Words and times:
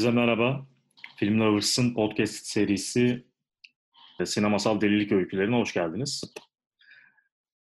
Herkese 0.00 0.16
merhaba. 0.16 0.66
Film 1.16 1.40
Lovers'ın 1.40 1.94
podcast 1.94 2.46
serisi 2.46 3.26
e, 4.20 4.26
Sinemasal 4.26 4.80
Delilik 4.80 5.12
Öykülerine 5.12 5.56
hoş 5.56 5.72
geldiniz. 5.72 6.34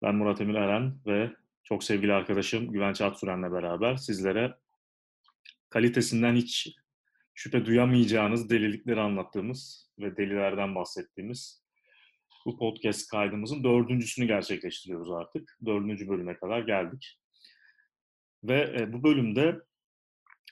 Ben 0.01 0.15
Murat 0.15 0.41
Emir 0.41 0.55
Eren 0.55 0.95
ve 1.05 1.31
çok 1.63 1.83
sevgili 1.83 2.13
arkadaşım 2.13 2.71
Güvenç 2.71 3.01
Atsüren'le 3.01 3.51
beraber 3.51 3.95
sizlere 3.95 4.55
kalitesinden 5.69 6.35
hiç 6.35 6.75
şüphe 7.33 7.65
duyamayacağınız 7.65 8.49
delilikleri 8.49 8.99
anlattığımız 8.99 9.91
ve 9.99 10.17
delilerden 10.17 10.75
bahsettiğimiz 10.75 11.63
bu 12.45 12.57
podcast 12.57 13.07
kaydımızın 13.07 13.63
dördüncüsünü 13.63 14.27
gerçekleştiriyoruz 14.27 15.11
artık. 15.11 15.57
Dördüncü 15.65 16.09
bölüme 16.09 16.37
kadar 16.37 16.61
geldik. 16.61 17.19
Ve 18.43 18.75
e, 18.79 18.93
bu 18.93 19.03
bölümde 19.03 19.61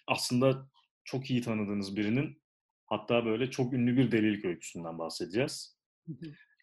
aslında 0.08 0.70
çok 1.12 1.30
iyi 1.30 1.42
tanıdığınız 1.42 1.96
birinin 1.96 2.42
hatta 2.86 3.26
böyle 3.26 3.52
çok 3.52 3.74
ünlü 3.74 3.98
bir 3.98 4.12
delilik 4.12 4.46
öyküsünden 4.46 5.00
bahsedeceğiz. 5.00 5.80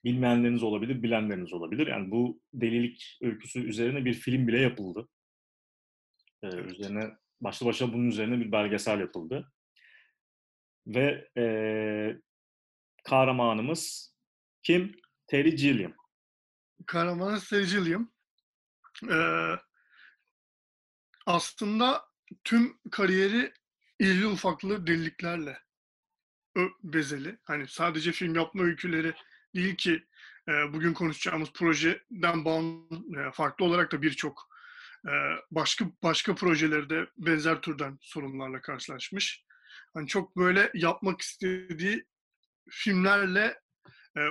Bilmeyenleriniz 0.05 0.63
olabilir, 0.63 1.03
bilenleriniz 1.03 1.53
olabilir. 1.53 1.87
Yani 1.87 2.11
bu 2.11 2.41
delilik 2.55 3.19
öyküsü 3.23 3.69
üzerine 3.69 4.05
bir 4.05 4.15
film 4.15 4.49
bile 4.49 4.61
yapıldı. 4.61 5.09
Ee, 6.43 6.47
üzerine 6.47 7.11
başlı 7.41 7.67
başına 7.67 7.93
bunun 7.93 8.09
üzerine 8.09 8.41
bir 8.41 8.53
belgesel 8.53 9.01
yapıldı. 9.01 9.53
Ve 10.87 11.29
e, 11.37 11.47
kahramanımız 13.05 14.15
kim? 14.63 15.01
Terry 15.27 15.57
Gilliam. 15.57 15.95
Kahramanımız 16.87 17.49
Terry 17.49 17.67
Gilliam. 17.67 18.13
Ee, 19.11 19.55
aslında 21.27 22.05
tüm 22.45 22.79
kariyeri 22.91 23.53
irili 24.01 24.27
ufaklı 24.27 24.87
deliliklerle 24.87 25.59
bezeli. 26.83 27.39
Hani 27.45 27.69
sadece 27.69 28.13
film 28.13 28.35
yapma 28.35 28.63
öyküleri 28.63 29.15
değil 29.55 29.77
ki 29.77 30.07
e, 30.49 30.53
bugün 30.73 30.95
konuşacağımız 30.95 31.53
projeden 31.53 32.45
bağımlı, 32.45 33.21
e, 33.21 33.33
farklı 33.33 33.65
olarak 33.65 33.93
da 33.93 34.03
birçok 34.03 34.49
e, 35.07 35.13
başka 35.51 35.85
başka 36.03 36.35
projelerde 36.35 37.07
benzer 37.19 37.61
türden 37.61 37.99
sorunlarla 38.01 38.61
karşılaşmış. 38.61 39.45
Hani 39.95 40.07
çok 40.09 40.37
böyle 40.37 40.71
yapmak 40.75 41.21
istediği 41.21 42.07
filmlerle 42.71 43.61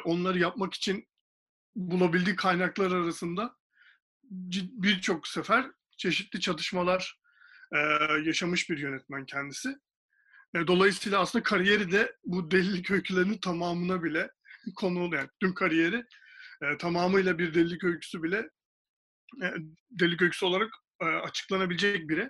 onları 0.05 0.39
yapmak 0.39 0.73
için 0.73 1.07
bulabildiği 1.75 2.35
kaynaklar 2.35 2.91
arasında 2.91 3.55
birçok 4.71 5.27
sefer 5.27 5.65
çeşitli 5.97 6.39
çatışmalar 6.39 7.19
yaşamış 8.23 8.69
bir 8.69 8.77
yönetmen 8.77 9.25
kendisi. 9.25 9.75
dolayısıyla 10.55 11.19
aslında 11.19 11.43
kariyeri 11.43 11.91
de 11.91 12.15
bu 12.25 12.51
delilik 12.51 12.91
öykülerinin 12.91 13.37
tamamına 13.37 14.03
bile 14.03 14.31
konu 14.75 15.15
yani 15.15 15.29
tüm 15.39 15.53
kariyeri 15.53 16.03
tamamıyla 16.79 17.39
bir 17.39 17.53
delilik 17.53 17.83
öyküsü 17.83 18.23
bile 18.23 18.49
delilik 19.91 20.21
öyküsü 20.21 20.45
olarak 20.45 20.69
açıklanabilecek 20.99 22.09
biri. 22.09 22.29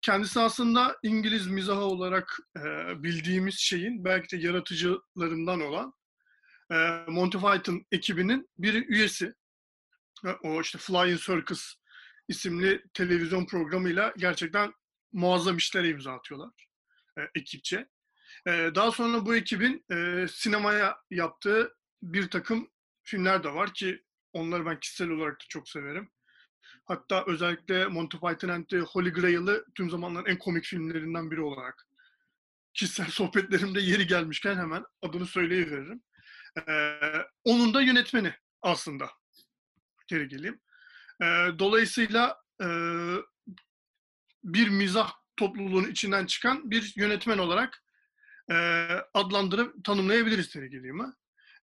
Kendisi 0.00 0.40
aslında 0.40 0.98
İngiliz 1.02 1.46
mizahı 1.46 1.80
olarak 1.80 2.38
bildiğimiz 2.96 3.54
şeyin 3.54 4.04
belki 4.04 4.36
de 4.36 4.46
yaratıcılarından 4.46 5.60
olan 5.60 5.94
Monty 7.08 7.38
Python 7.38 7.86
ekibinin 7.92 8.50
bir 8.58 8.88
üyesi. 8.88 9.34
O 10.42 10.60
işte 10.60 10.78
Flying 10.78 11.20
Circus 11.20 11.74
isimli 12.32 12.82
televizyon 12.94 13.46
programıyla 13.46 14.14
gerçekten 14.16 14.72
muazzam 15.12 15.56
işlere 15.56 15.88
imza 15.88 16.12
atıyorlar 16.12 16.50
e, 17.18 17.22
ekipçe. 17.34 17.88
E, 18.46 18.50
daha 18.74 18.92
sonra 18.92 19.26
bu 19.26 19.36
ekibin 19.36 19.84
e, 19.92 20.26
sinemaya 20.28 20.96
yaptığı 21.10 21.76
bir 22.02 22.30
takım 22.30 22.70
filmler 23.02 23.44
de 23.44 23.54
var 23.54 23.74
ki 23.74 24.02
onları 24.32 24.66
ben 24.66 24.80
kişisel 24.80 25.10
olarak 25.10 25.40
da 25.40 25.44
çok 25.48 25.68
severim. 25.68 26.10
Hatta 26.84 27.24
özellikle 27.26 27.86
Monty 27.86 28.16
Python 28.16 28.48
and 28.48 28.66
the 28.66 28.78
Holy 28.78 29.10
Grail'ı 29.10 29.64
tüm 29.74 29.90
zamanların 29.90 30.26
en 30.26 30.38
komik 30.38 30.64
filmlerinden 30.64 31.30
biri 31.30 31.40
olarak 31.40 31.86
kişisel 32.74 33.06
sohbetlerimde 33.10 33.80
yeri 33.80 34.06
gelmişken 34.06 34.56
hemen 34.56 34.84
adını 35.02 35.26
söyleyiveririm. 35.26 36.02
Ee, 36.68 37.00
onun 37.44 37.74
da 37.74 37.82
yönetmeni 37.82 38.34
aslında. 38.62 39.10
Geri 40.06 40.28
geleyim. 40.28 40.60
E, 41.22 41.58
dolayısıyla 41.58 42.36
e, 42.62 42.66
bir 44.44 44.68
mizah 44.68 45.12
topluluğunun 45.36 45.90
içinden 45.90 46.26
çıkan 46.26 46.70
bir 46.70 46.92
yönetmen 46.96 47.38
olarak 47.38 47.82
e, 48.50 48.54
adlandırıp 49.14 49.84
tanımlayabiliriz 49.84 50.46
sevgilimi. 50.46 51.12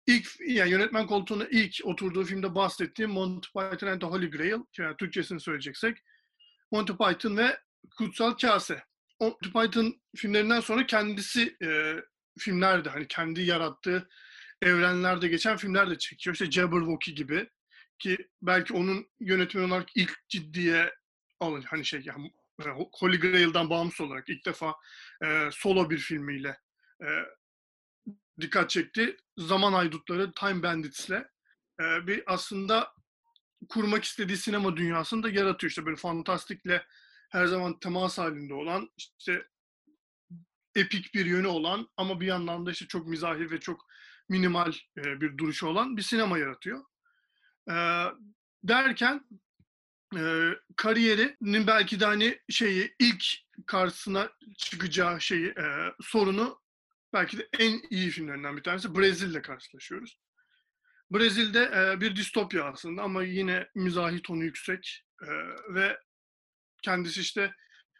İlk 0.06 0.28
yani 0.46 0.70
yönetmen 0.70 1.06
koltuğuna 1.06 1.44
ilk 1.50 1.80
oturduğu 1.84 2.24
filmde 2.24 2.54
bahsettiğim 2.54 3.10
Monty 3.10 3.48
Python 3.48 3.86
and 3.86 4.00
the 4.00 4.06
Holy 4.06 4.30
Grail, 4.30 4.60
yani 4.78 4.96
Türkçesini 4.96 5.40
söyleyeceksek, 5.40 5.98
Monty 6.72 6.92
Python 6.92 7.36
ve 7.36 7.60
Kutsal 7.98 8.32
Kase. 8.32 8.84
Monty 9.20 9.48
Python 9.50 10.00
filmlerinden 10.16 10.60
sonra 10.60 10.86
kendisi 10.86 11.56
e, 11.62 11.96
filmlerde 12.38 12.88
hani 12.88 13.08
kendi 13.08 13.42
yarattığı 13.42 14.08
evrenlerde 14.62 15.28
geçen 15.28 15.56
filmler 15.56 15.90
de 15.90 15.98
çekiyor. 15.98 16.34
İşte 16.34 16.50
Jabberwocky 16.50 17.16
gibi 17.16 17.48
ki 17.98 18.28
belki 18.42 18.74
onun 18.74 19.06
yönetmen 19.20 19.62
olarak 19.62 19.88
ilk 19.94 20.28
ciddiye 20.28 20.94
alın 21.40 21.62
hani 21.62 21.84
şey 21.84 22.02
yani 22.04 22.32
Holy 22.92 23.20
Grail'dan 23.20 23.70
bağımsız 23.70 24.00
olarak 24.00 24.28
ilk 24.28 24.46
defa 24.46 24.74
e, 25.24 25.48
solo 25.52 25.90
bir 25.90 25.98
filmiyle 25.98 26.60
e, 27.02 27.08
dikkat 28.40 28.70
çekti. 28.70 29.16
Zaman 29.38 29.72
Haydutları 29.72 30.32
Time 30.32 30.62
Bandits'le 30.62 31.10
e, 31.80 32.06
bir 32.06 32.22
aslında 32.26 32.92
kurmak 33.68 34.04
istediği 34.04 34.36
sinema 34.36 34.76
dünyasını 34.76 35.22
da 35.22 35.28
yaratıyor. 35.30 35.70
İşte 35.70 35.86
böyle 35.86 35.96
fantastikle 35.96 36.86
her 37.30 37.46
zaman 37.46 37.78
temas 37.78 38.18
halinde 38.18 38.54
olan 38.54 38.90
işte 38.96 39.46
epik 40.74 41.14
bir 41.14 41.26
yönü 41.26 41.46
olan 41.46 41.88
ama 41.96 42.20
bir 42.20 42.26
yandan 42.26 42.66
da 42.66 42.70
işte 42.70 42.86
çok 42.86 43.06
mizahi 43.06 43.50
ve 43.50 43.60
çok 43.60 43.86
minimal 44.28 44.72
e, 44.98 45.20
bir 45.20 45.38
duruşu 45.38 45.66
olan 45.66 45.96
bir 45.96 46.02
sinema 46.02 46.38
yaratıyor. 46.38 46.84
E, 47.70 47.74
derken 48.64 49.24
e, 50.16 50.50
kariyerinin 50.76 51.66
belki 51.66 52.00
de 52.00 52.04
hani 52.04 52.40
şeyi 52.50 52.94
ilk 52.98 53.24
karşısına 53.66 54.30
çıkacağı 54.58 55.20
şeyi 55.20 55.46
e, 55.46 55.92
sorunu 56.00 56.60
belki 57.12 57.38
de 57.38 57.48
en 57.58 57.80
iyi 57.90 58.10
filmlerinden 58.10 58.56
bir 58.56 58.62
tanesi 58.62 58.94
Brezil'le 58.94 59.42
karşılaşıyoruz. 59.42 60.18
Brezil'de 61.10 61.70
e, 61.74 62.00
bir 62.00 62.16
distopya 62.16 62.64
aslında 62.64 63.02
ama 63.02 63.22
yine 63.22 63.68
mizahi 63.74 64.22
tonu 64.22 64.44
yüksek 64.44 65.04
e, 65.22 65.28
ve 65.74 65.98
kendisi 66.82 67.20
işte 67.20 67.54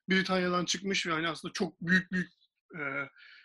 Britanya'dan 0.09 0.65
çıkmış 0.65 1.06
ve 1.06 1.12
hani 1.12 1.28
aslında 1.28 1.53
çok 1.53 1.81
büyük 1.81 2.12
büyük 2.12 2.33
e, 2.78 2.81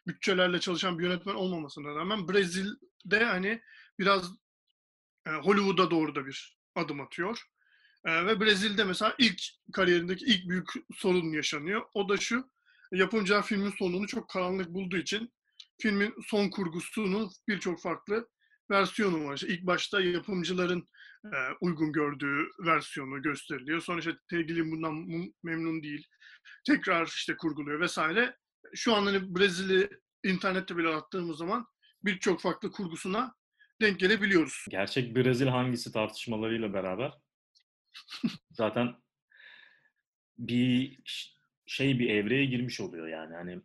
bütçelerle 0.08 0.60
çalışan 0.60 1.00
bir 1.00 1.04
yönetmen 1.04 1.36
olmamasına 1.36 1.96
rağmen 1.96 2.28
Brezil'de 2.28 3.24
hani 3.26 3.62
biraz 4.00 4.32
Hollywood'a 5.30 5.92
doğru 5.92 6.16
da 6.16 6.26
bir 6.26 6.58
adım 6.76 7.02
atıyor. 7.02 7.42
E, 8.06 8.26
ve 8.26 8.40
Brezil'de 8.40 8.84
mesela 8.84 9.16
ilk 9.18 9.42
kariyerindeki 9.74 10.26
ilk 10.26 10.50
büyük 10.50 10.70
sorun 10.94 11.32
yaşanıyor. 11.32 11.82
O 11.94 12.10
da 12.10 12.18
şu, 12.18 12.50
yapımcılar 12.92 13.44
filmin 13.44 13.74
sonunu 13.80 14.08
çok 14.08 14.30
karanlık 14.30 14.70
bulduğu 14.70 14.98
için 14.98 15.34
filmin 15.82 16.14
son 16.28 16.50
kurgusunun 16.50 17.30
birçok 17.48 17.82
farklı 17.82 18.28
versiyonu 18.72 19.26
var. 19.26 19.36
İşte 19.36 19.48
ilk 19.48 19.62
başta 19.62 20.02
yapımcıların 20.02 20.88
e, 21.26 21.38
uygun 21.62 21.92
gördüğü 21.92 22.50
versiyonu 22.66 23.22
gösteriliyor. 23.22 23.82
Sonra 23.82 24.00
işte 24.00 24.12
sevgilim 24.30 24.72
bundan 24.72 24.94
memnun 25.44 25.84
değil. 25.84 26.08
Tekrar 26.68 27.08
işte 27.08 27.38
kurguluyor 27.38 27.80
vesaire. 27.80 28.38
Şu 28.76 28.96
an 28.96 29.06
hani 29.06 29.36
Brezil'i 29.36 29.90
internette 30.24 30.78
bile 30.78 30.88
attığımız 30.88 31.38
zaman 31.38 31.66
birçok 32.04 32.42
farklı 32.42 32.72
kurgusuna 32.72 33.36
denk 33.82 34.00
gelebiliyoruz. 34.00 34.66
Gerçek 34.70 35.16
Brezil 35.16 35.48
hangisi 35.48 35.92
tartışmalarıyla 35.92 36.74
beraber 36.74 37.14
zaten 38.52 38.96
bir 40.38 41.00
şey 41.66 42.00
bir 42.00 42.10
evreye 42.10 42.46
girmiş 42.46 42.82
oluyor 42.82 43.08
yani 43.08 43.36
hani 43.36 43.62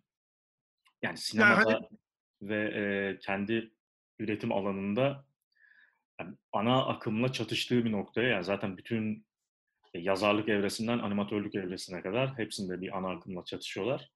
yani 1.03 1.17
sinemada 1.17 1.71
yani 1.71 1.73
hani... 1.73 1.99
ve 2.43 2.65
e, 2.65 3.19
kendi 3.19 3.71
üretim 4.19 4.53
alanında 4.53 5.27
yani 6.21 6.37
ana 6.53 6.87
akımla 6.87 7.33
çatıştığı 7.33 7.85
bir 7.85 7.93
noktaya 7.93 8.29
yani 8.29 8.45
zaten 8.45 8.77
bütün 8.77 9.27
yazarlık 9.95 10.49
evresinden 10.49 10.99
animatörlük 10.99 11.55
evresine 11.55 12.03
kadar 12.03 12.39
hepsinde 12.39 12.81
bir 12.81 12.99
ana 12.99 13.11
akımla 13.11 13.45
çatışıyorlar. 13.45 14.11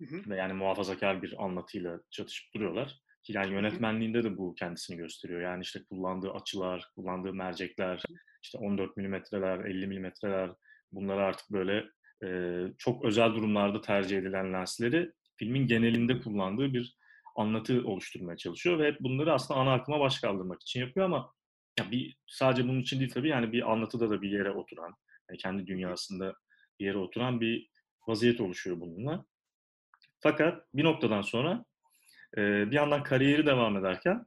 Hı 0.00 0.04
hı. 0.04 0.30
Ve 0.30 0.36
yani 0.36 0.52
muhafazakar 0.52 1.22
bir 1.22 1.44
anlatıyla 1.44 2.00
çatışıp 2.10 2.54
duruyorlar. 2.54 3.00
Yani 3.28 3.52
yönetmenliğinde 3.52 4.24
de 4.24 4.36
bu 4.36 4.54
kendisini 4.54 4.96
gösteriyor. 4.96 5.40
Yani 5.40 5.62
işte 5.62 5.84
kullandığı 5.84 6.30
açılar, 6.32 6.88
kullandığı 6.94 7.34
mercekler, 7.34 8.02
işte 8.42 8.58
14 8.58 8.96
milimetreler, 8.96 9.58
50 9.58 9.86
milimetreler 9.86 10.50
bunları 10.92 11.24
artık 11.24 11.50
böyle 11.50 11.84
e, 12.24 12.60
çok 12.78 13.04
özel 13.04 13.34
durumlarda 13.34 13.80
tercih 13.80 14.18
edilen 14.18 14.52
lensleri 14.52 15.12
filmin 15.36 15.66
genelinde 15.66 16.20
kullandığı 16.20 16.74
bir 16.74 16.96
anlatı 17.36 17.86
oluşturmaya 17.86 18.36
çalışıyor 18.36 18.78
ve 18.78 18.86
hep 18.86 19.00
bunları 19.00 19.32
aslında 19.32 19.60
ana 19.60 19.74
akıma 19.74 20.00
baş 20.00 20.20
kaldırmak 20.20 20.62
için 20.62 20.80
yapıyor 20.80 21.06
ama 21.06 21.32
ya 21.78 21.90
bir 21.90 22.16
sadece 22.26 22.68
bunun 22.68 22.80
için 22.80 23.00
değil 23.00 23.10
tabii 23.10 23.28
yani 23.28 23.52
bir 23.52 23.72
anlatıda 23.72 24.10
da 24.10 24.22
bir 24.22 24.30
yere 24.30 24.50
oturan, 24.50 24.94
yani 25.28 25.38
kendi 25.38 25.66
dünyasında 25.66 26.34
bir 26.80 26.84
yere 26.84 26.98
oturan 26.98 27.40
bir 27.40 27.70
vaziyet 28.08 28.40
oluşuyor 28.40 28.80
bununla. 28.80 29.24
Fakat 30.20 30.64
bir 30.74 30.84
noktadan 30.84 31.22
sonra 31.22 31.64
e, 32.36 32.40
bir 32.70 32.76
yandan 32.76 33.02
kariyeri 33.02 33.46
devam 33.46 33.76
ederken 33.76 34.26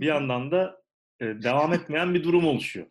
bir 0.00 0.06
yandan 0.06 0.50
da 0.50 0.82
e, 1.20 1.24
devam 1.24 1.72
etmeyen 1.72 2.14
bir 2.14 2.24
durum 2.24 2.46
oluşuyor. 2.46 2.86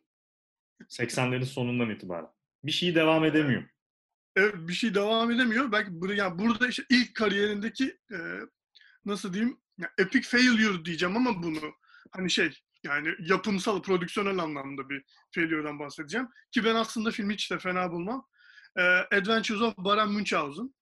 80'lerin 0.83 1.45
sonundan 1.45 1.89
itibaren. 1.89 2.29
Bir 2.63 2.71
şey 2.71 2.95
devam 2.95 3.25
edemiyor. 3.25 3.63
Evet, 4.35 4.55
bir 4.57 4.73
şey 4.73 4.95
devam 4.95 5.31
edemiyor. 5.31 5.71
Belki 5.71 5.91
bur- 5.91 6.15
yani 6.15 6.39
burada 6.39 6.67
işte 6.67 6.83
ilk 6.89 7.15
kariyerindeki 7.15 7.97
e, 8.11 8.17
nasıl 9.05 9.33
diyeyim 9.33 9.59
ya 9.77 9.89
epic 9.97 10.29
failure 10.29 10.85
diyeceğim 10.85 11.17
ama 11.17 11.43
bunu 11.43 11.59
hani 12.11 12.29
şey 12.29 12.59
yani 12.83 13.09
yapımsal, 13.19 13.81
prodüksiyonel 13.81 14.39
anlamda 14.39 14.89
bir 14.89 15.03
failure'dan 15.35 15.79
bahsedeceğim. 15.79 16.27
Ki 16.51 16.63
ben 16.63 16.75
aslında 16.75 17.11
filmi 17.11 17.33
hiç 17.33 17.51
de 17.51 17.59
fena 17.59 17.91
bulmam. 17.91 18.27
E, 18.77 18.81
Adventures 19.17 19.61
of 19.61 19.77
Baron 19.77 20.11
Munchausen. 20.11 20.75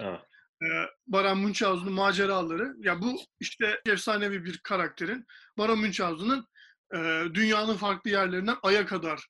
Evet. 0.00 0.20
E, 0.62 0.66
Baron 1.06 1.38
Munchausen'ın 1.38 1.92
maceraları. 1.92 2.74
Ya 2.78 3.02
bu 3.02 3.20
işte 3.40 3.80
efsanevi 3.86 4.44
bir 4.44 4.58
karakterin 4.58 5.26
Baron 5.58 5.78
Munchausen'ın 5.78 6.46
dünyanın 7.34 7.76
farklı 7.76 8.10
yerlerinden 8.10 8.56
Ay'a 8.62 8.86
kadar 8.86 9.28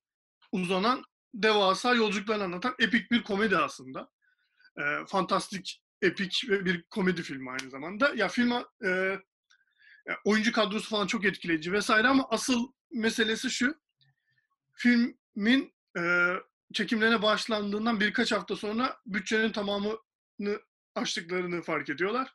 uzanan 0.52 1.04
devasa 1.34 1.94
yolculuklarını 1.94 2.44
anlatan 2.44 2.74
epik 2.78 3.10
bir 3.10 3.22
komedi 3.22 3.56
aslında. 3.56 4.10
E, 4.78 4.82
fantastik, 5.08 5.82
epik 6.02 6.44
ve 6.48 6.64
bir 6.64 6.82
komedi 6.82 7.22
filmi 7.22 7.50
aynı 7.50 7.70
zamanda. 7.70 8.12
Ya 8.14 8.28
film 8.28 8.52
e, 8.84 9.18
oyuncu 10.24 10.52
kadrosu 10.52 10.88
falan 10.88 11.06
çok 11.06 11.24
etkileyici 11.24 11.72
vesaire 11.72 12.08
ama 12.08 12.26
asıl 12.30 12.72
meselesi 12.90 13.50
şu. 13.50 13.74
Filmin 14.72 15.74
e, 15.98 16.32
çekimlerine 16.74 17.22
başlandığından 17.22 18.00
birkaç 18.00 18.32
hafta 18.32 18.56
sonra 18.56 18.96
bütçenin 19.06 19.52
tamamını 19.52 20.60
açtıklarını 20.94 21.62
fark 21.62 21.90
ediyorlar. 21.90 22.34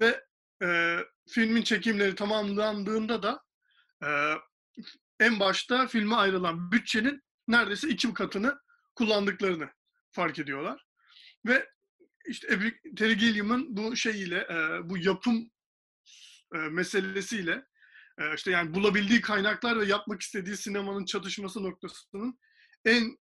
Ve 0.00 0.24
e, 0.62 0.98
filmin 1.28 1.62
çekimleri 1.62 2.14
tamamlandığında 2.14 3.22
da 3.22 3.42
e, 4.04 4.08
en 5.20 5.40
başta 5.40 5.86
filme 5.86 6.14
ayrılan 6.14 6.72
bütçenin 6.72 7.22
neredeyse 7.48 7.88
iki 7.88 8.14
katını 8.14 8.58
kullandıklarını 8.94 9.70
fark 10.10 10.38
ediyorlar. 10.38 10.86
Ve 11.46 11.68
işte 12.26 12.58
Terry 12.96 13.16
Gilliam'ın 13.16 13.76
bu 13.76 13.96
şeyiyle, 13.96 14.38
e, 14.50 14.88
bu 14.88 14.98
yapım 14.98 15.50
e, 16.54 16.58
meselesiyle 16.58 17.64
e, 18.18 18.34
işte 18.34 18.50
yani 18.50 18.74
bulabildiği 18.74 19.20
kaynaklar 19.20 19.80
ve 19.80 19.84
yapmak 19.84 20.20
istediği 20.20 20.56
sinemanın 20.56 21.04
çatışması 21.04 21.62
noktasının 21.62 22.38
en 22.84 23.18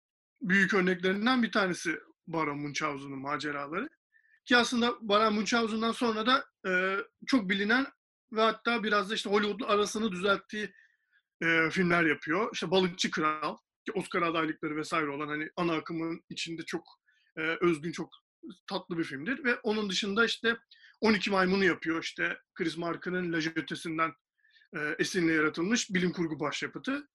büyük 0.41 0.73
örneklerinden 0.73 1.43
bir 1.43 1.51
tanesi 1.51 1.99
Baron 2.27 2.59
Munchausen'ın 2.59 3.19
maceraları. 3.19 3.89
Ki 4.45 4.57
aslında 4.57 4.93
Baron 5.01 5.33
Munchausen'dan 5.33 5.91
sonra 5.91 6.25
da 6.25 6.45
e, 6.67 6.97
çok 7.27 7.49
bilinen 7.49 7.87
ve 8.31 8.41
hatta 8.41 8.83
biraz 8.83 9.09
da 9.09 9.15
işte 9.15 9.29
Hollywood'la 9.29 9.67
arasını 9.67 10.11
düzelttiği 10.11 10.73
e, 11.43 11.69
filmler 11.69 12.03
yapıyor. 12.03 12.49
İşte 12.53 12.71
Balıkçı 12.71 13.11
Kral, 13.11 13.57
ki 13.85 13.91
Oscar 13.91 14.21
adaylıkları 14.21 14.75
vesaire 14.75 15.09
olan 15.09 15.27
hani 15.27 15.49
ana 15.55 15.73
akımın 15.73 16.21
içinde 16.29 16.65
çok 16.65 16.83
e, 17.37 17.41
özgün, 17.41 17.91
çok 17.91 18.09
tatlı 18.67 18.97
bir 18.97 19.03
filmdir. 19.03 19.43
Ve 19.43 19.55
onun 19.55 19.89
dışında 19.89 20.25
işte 20.25 20.57
12 21.01 21.31
Maymunu 21.31 21.63
yapıyor. 21.63 22.03
İşte 22.03 22.37
Chris 22.55 22.77
Marker'ın 22.77 23.33
La 23.33 23.41
Jetesi'nden 23.41 24.11
e, 24.75 24.95
esinle 24.99 25.33
yaratılmış 25.33 25.89
bilim 25.89 26.11
kurgu 26.11 26.39
başyapıtı. 26.39 27.07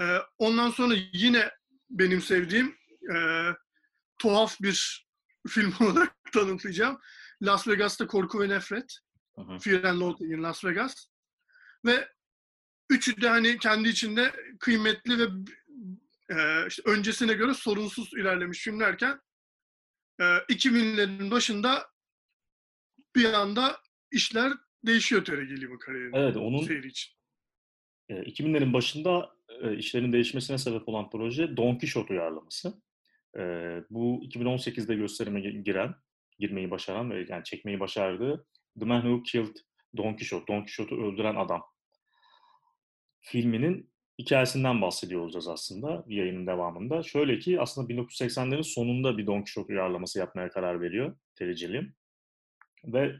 E, 0.00 0.18
ondan 0.38 0.70
sonra 0.70 0.94
yine 1.12 1.50
benim 1.90 2.20
sevdiğim 2.20 2.76
e, 3.14 3.16
tuhaf 4.18 4.60
bir 4.60 5.06
film 5.48 5.74
olarak 5.80 6.32
tanımlayacağım. 6.32 6.98
Las 7.42 7.68
Vegas'ta 7.68 8.06
Korku 8.06 8.40
ve 8.40 8.48
Nefret. 8.48 8.98
Hı 9.36 9.42
hı. 9.42 9.58
Fear 9.58 9.84
and 9.84 10.00
Loathing 10.00 10.32
in 10.32 10.42
Las 10.42 10.64
Vegas. 10.64 11.06
Ve 11.84 12.08
üçü 12.90 13.20
de 13.20 13.28
hani 13.28 13.58
kendi 13.58 13.88
içinde 13.88 14.32
kıymetli 14.60 15.18
ve 15.18 15.26
e, 16.30 16.66
işte 16.68 16.82
öncesine 16.86 17.32
göre 17.32 17.54
sorunsuz 17.54 18.14
ilerlemiş 18.14 18.58
filmlerken 18.58 19.20
e, 20.20 20.24
2000'lerin 20.24 21.30
başında 21.30 21.86
bir 23.16 23.32
anda 23.32 23.80
işler 24.10 24.52
değişiyor 24.86 25.24
Tere 25.24 25.44
Gilliam'ın 25.44 25.78
kariyerinde. 25.78 26.18
Evet, 26.18 26.36
onun 26.36 26.62
seyri 26.62 26.86
için. 26.88 27.12
E, 28.08 28.14
2000'lerin 28.14 28.72
başında 28.72 29.36
e, 29.62 29.76
işlerin 29.76 30.12
değişmesine 30.12 30.58
sebep 30.58 30.88
olan 30.88 31.10
proje 31.10 31.56
Don 31.56 31.78
Quixote 31.78 32.14
uyarlaması. 32.14 32.82
E, 33.38 33.40
bu 33.90 34.24
2018'de 34.24 34.94
gösterime 34.94 35.40
giren, 35.40 35.94
girmeyi 36.38 36.70
başaran 36.70 37.10
ve 37.10 37.26
yani 37.28 37.44
çekmeyi 37.44 37.80
başardığı 37.80 38.46
The 38.80 38.84
Man 38.84 39.00
Who 39.00 39.22
Killed 39.22 39.56
Don 39.96 40.16
Quixote, 40.16 40.52
Don 40.52 40.60
Quixote'u 40.60 41.04
öldüren 41.06 41.36
adam 41.36 41.62
filminin 43.20 43.92
hikayesinden 44.18 44.82
bahsediyor 44.82 45.20
olacağız 45.20 45.48
aslında 45.48 46.04
yayının 46.06 46.46
devamında. 46.46 47.02
Şöyle 47.02 47.38
ki 47.38 47.60
aslında 47.60 47.92
1980'lerin 47.92 48.62
sonunda 48.62 49.18
bir 49.18 49.26
Don 49.26 49.38
Quixote 49.38 49.72
uyarlaması 49.72 50.18
yapmaya 50.18 50.50
karar 50.50 50.80
veriyor 50.80 51.16
Terry 51.34 51.54
Gilliam. 51.54 51.86
Ve 52.84 53.12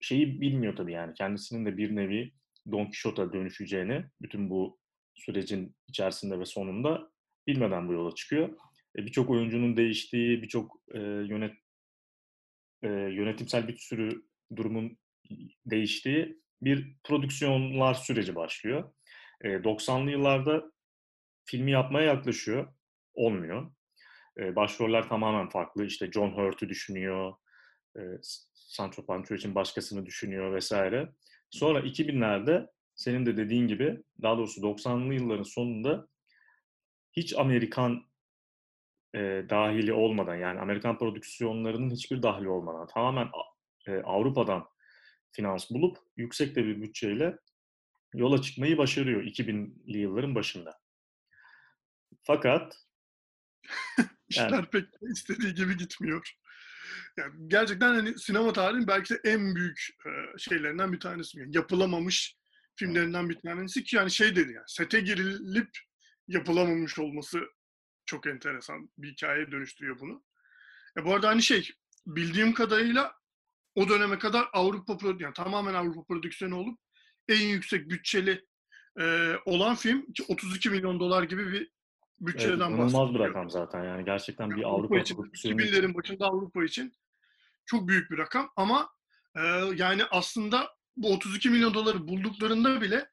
şeyi 0.00 0.40
bilmiyor 0.40 0.76
tabii 0.76 0.92
yani 0.92 1.14
kendisinin 1.14 1.66
de 1.66 1.76
bir 1.76 1.96
nevi 1.96 2.32
Don 2.72 2.84
Quixote'a 2.84 3.32
dönüşeceğini 3.32 4.04
bütün 4.22 4.50
bu 4.50 4.78
sürecin 5.14 5.76
içerisinde 5.88 6.38
ve 6.38 6.44
sonunda 6.44 7.10
bilmeden 7.46 7.88
bu 7.88 7.92
yola 7.92 8.14
çıkıyor. 8.14 8.48
Birçok 8.96 9.30
oyuncunun 9.30 9.76
değiştiği, 9.76 10.42
birçok 10.42 10.80
e, 10.94 10.98
yönet 10.98 11.54
e, 12.82 12.88
yönetimsel 12.88 13.68
bir 13.68 13.76
sürü 13.76 14.22
durumun 14.56 14.98
değiştiği 15.66 16.40
bir 16.62 16.96
prodüksiyonlar 17.04 17.94
süreci 17.94 18.34
başlıyor. 18.34 18.92
E, 19.40 19.48
90'lı 19.48 20.10
yıllarda 20.10 20.72
filmi 21.44 21.70
yapmaya 21.70 22.06
yaklaşıyor. 22.06 22.74
Olmuyor. 23.14 23.72
E, 24.38 24.56
başroller 24.56 25.08
tamamen 25.08 25.48
farklı. 25.48 25.84
İşte 25.86 26.12
John 26.12 26.30
Hurt'u 26.30 26.68
düşünüyor. 26.68 27.34
E, 27.96 28.00
Sancho 28.52 29.06
Pancho 29.06 29.34
için 29.34 29.54
başkasını 29.54 30.06
düşünüyor 30.06 30.54
vesaire. 30.54 31.12
Sonra 31.50 31.80
2000'lerde 31.80 32.66
senin 32.94 33.26
de 33.26 33.36
dediğin 33.36 33.68
gibi 33.68 34.02
daha 34.22 34.36
doğrusu 34.38 34.60
90'lı 34.60 35.14
yılların 35.14 35.42
sonunda 35.42 36.08
hiç 37.12 37.34
Amerikan 37.38 38.02
e, 39.16 39.46
dahili 39.50 39.92
olmadan 39.92 40.34
yani 40.34 40.60
Amerikan 40.60 40.98
prodüksiyonlarının 40.98 41.90
hiçbir 41.90 42.22
dahili 42.22 42.48
olmadan 42.48 42.86
tamamen 42.86 43.28
e, 43.86 43.92
Avrupa'dan 43.92 44.68
finans 45.32 45.70
bulup 45.70 45.98
yüksek 46.16 46.56
de 46.56 46.64
bir 46.64 46.82
bütçeyle 46.82 47.38
yola 48.14 48.42
çıkmayı 48.42 48.78
başarıyor 48.78 49.22
2000'li 49.22 49.98
yılların 49.98 50.34
başında. 50.34 50.78
Fakat 52.22 52.76
işler 54.28 54.50
yani, 54.50 54.66
pek 54.66 54.84
istediği 55.02 55.54
gibi 55.54 55.76
gitmiyor. 55.76 56.32
Yani 57.16 57.48
gerçekten 57.48 57.94
hani 57.94 58.18
sinema 58.18 58.52
tarihinin 58.52 58.86
belki 58.86 59.14
de 59.14 59.20
en 59.24 59.54
büyük 59.54 59.88
e, 60.06 60.38
şeylerinden 60.38 60.92
bir 60.92 61.00
tanesi. 61.00 61.38
Yani 61.38 61.56
yapılamamış 61.56 62.36
filmlerinden 62.76 63.28
bir 63.28 63.40
tanesi 63.40 63.84
ki 63.84 63.96
yani 63.96 64.10
şey 64.10 64.36
dedi 64.36 64.52
yani 64.52 64.64
sete 64.66 65.00
girilip 65.00 65.78
yapılamamış 66.28 66.98
olması 66.98 67.40
çok 68.06 68.26
enteresan 68.26 68.90
bir 68.98 69.12
hikayeye 69.12 69.50
dönüştürüyor 69.50 70.00
bunu. 70.00 70.22
E 70.98 71.04
bu 71.04 71.14
arada 71.14 71.28
hani 71.28 71.42
şey 71.42 71.70
bildiğim 72.06 72.54
kadarıyla 72.54 73.14
o 73.74 73.88
döneme 73.88 74.18
kadar 74.18 74.48
Avrupa 74.52 74.98
yani 75.18 75.34
tamamen 75.34 75.74
Avrupa 75.74 76.04
prodüksiyonu 76.04 76.56
olup 76.56 76.78
en 77.28 77.48
yüksek 77.48 77.90
bütçeli 77.90 78.46
e, 79.00 79.34
olan 79.44 79.74
film 79.74 80.06
32 80.28 80.70
milyon 80.70 81.00
dolar 81.00 81.22
gibi 81.22 81.52
bir 81.52 81.70
bütçeden 82.20 82.70
evet, 82.70 82.78
bahsediyor. 82.78 83.14
Bir 83.14 83.18
rakam 83.18 83.50
zaten 83.50 83.84
yani 83.84 84.04
gerçekten 84.04 84.44
yani 84.44 84.56
bir 84.56 84.62
Avrupa, 84.62 84.94
Avrupa 84.94 84.98
için 84.98 85.16
2000'lerin 85.16 85.94
başında 85.94 86.26
Avrupa 86.26 86.64
için 86.64 86.92
çok 87.66 87.88
büyük 87.88 88.10
bir 88.10 88.18
rakam 88.18 88.50
ama 88.56 88.88
e, 89.36 89.40
yani 89.76 90.04
aslında 90.10 90.70
bu 90.96 91.12
32 91.12 91.50
milyon 91.50 91.74
doları 91.74 92.08
bulduklarında 92.08 92.80
bile 92.80 93.10